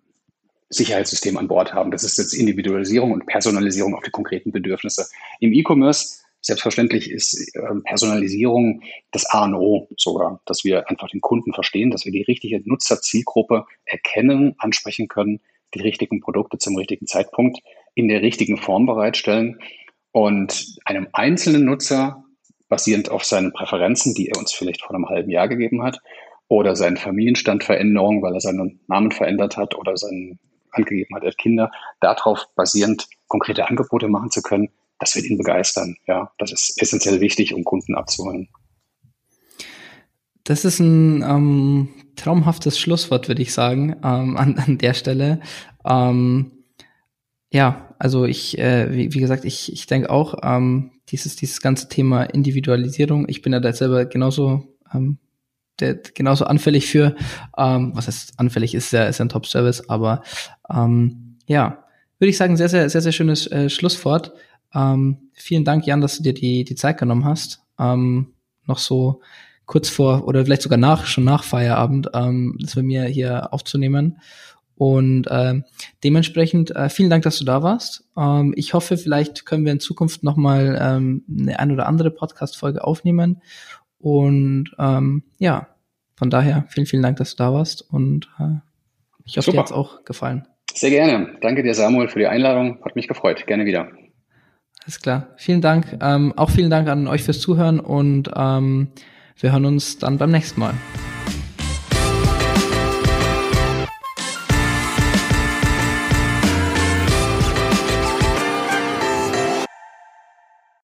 [0.69, 1.89] Sicherheitssystem an Bord haben.
[1.89, 5.07] Das ist jetzt Individualisierung und Personalisierung auf die konkreten Bedürfnisse.
[5.39, 11.19] Im E-Commerce Selbstverständlich ist ähm, Personalisierung das A und O sogar, dass wir einfach den
[11.19, 15.41] Kunden verstehen, dass wir die richtige Nutzerzielgruppe erkennen, ansprechen können,
[15.73, 17.57] die richtigen Produkte zum richtigen Zeitpunkt
[17.95, 19.59] in der richtigen Form bereitstellen
[20.11, 22.23] und einem einzelnen Nutzer
[22.69, 25.99] basierend auf seinen Präferenzen, die er uns vielleicht vor einem halben Jahr gegeben hat,
[26.47, 30.37] oder seinen Familienstandveränderung, weil er seinen Namen verändert hat oder seinen
[30.69, 31.71] angegeben hat, er hat Kinder,
[32.01, 34.69] darauf basierend konkrete Angebote machen zu können,
[34.99, 35.95] das wird ihn begeistern.
[36.07, 38.49] Ja, das ist essentiell wichtig, um Kunden abzuholen.
[40.43, 45.41] Das ist ein ähm, traumhaftes Schlusswort, würde ich sagen, ähm, an, an der Stelle.
[45.83, 46.51] Ähm,
[47.51, 51.87] ja, also ich, äh, wie, wie gesagt, ich, ich denke auch, ähm, dieses, dieses ganze
[51.87, 55.17] Thema Individualisierung, ich bin ja da selber genauso, ähm,
[55.79, 57.15] der, genauso anfällig für,
[57.57, 60.23] ähm, was heißt anfällig ist, ja, ist ja ein Top-Service, aber
[61.47, 61.85] ja,
[62.19, 64.33] würde ich sagen, sehr, sehr, sehr, sehr schönes äh, Schlusswort.
[64.75, 67.61] Ähm, vielen Dank, Jan, dass du dir die, die Zeit genommen hast.
[67.79, 68.33] Ähm,
[68.65, 69.21] noch so
[69.65, 74.19] kurz vor oder vielleicht sogar nach, schon nach Feierabend, ähm, das bei mir hier aufzunehmen.
[74.77, 75.61] Und äh,
[76.03, 78.03] dementsprechend äh, vielen Dank, dass du da warst.
[78.17, 82.83] Ähm, ich hoffe, vielleicht können wir in Zukunft nochmal ähm, eine ein oder andere Podcast-Folge
[82.83, 83.41] aufnehmen.
[83.99, 85.67] Und ähm, ja,
[86.17, 87.81] von daher vielen, vielen Dank, dass du da warst.
[87.81, 88.59] Und äh,
[89.23, 89.57] ich hoffe, Super.
[89.57, 90.45] dir hat's auch gefallen.
[90.73, 91.37] Sehr gerne.
[91.41, 92.83] Danke dir, Samuel, für die Einladung.
[92.83, 93.47] Hat mich gefreut.
[93.47, 93.87] Gerne wieder.
[94.85, 95.27] Alles klar.
[95.37, 95.97] Vielen Dank.
[95.99, 98.89] Ähm, auch vielen Dank an euch fürs Zuhören und ähm,
[99.39, 100.75] wir hören uns dann beim nächsten Mal.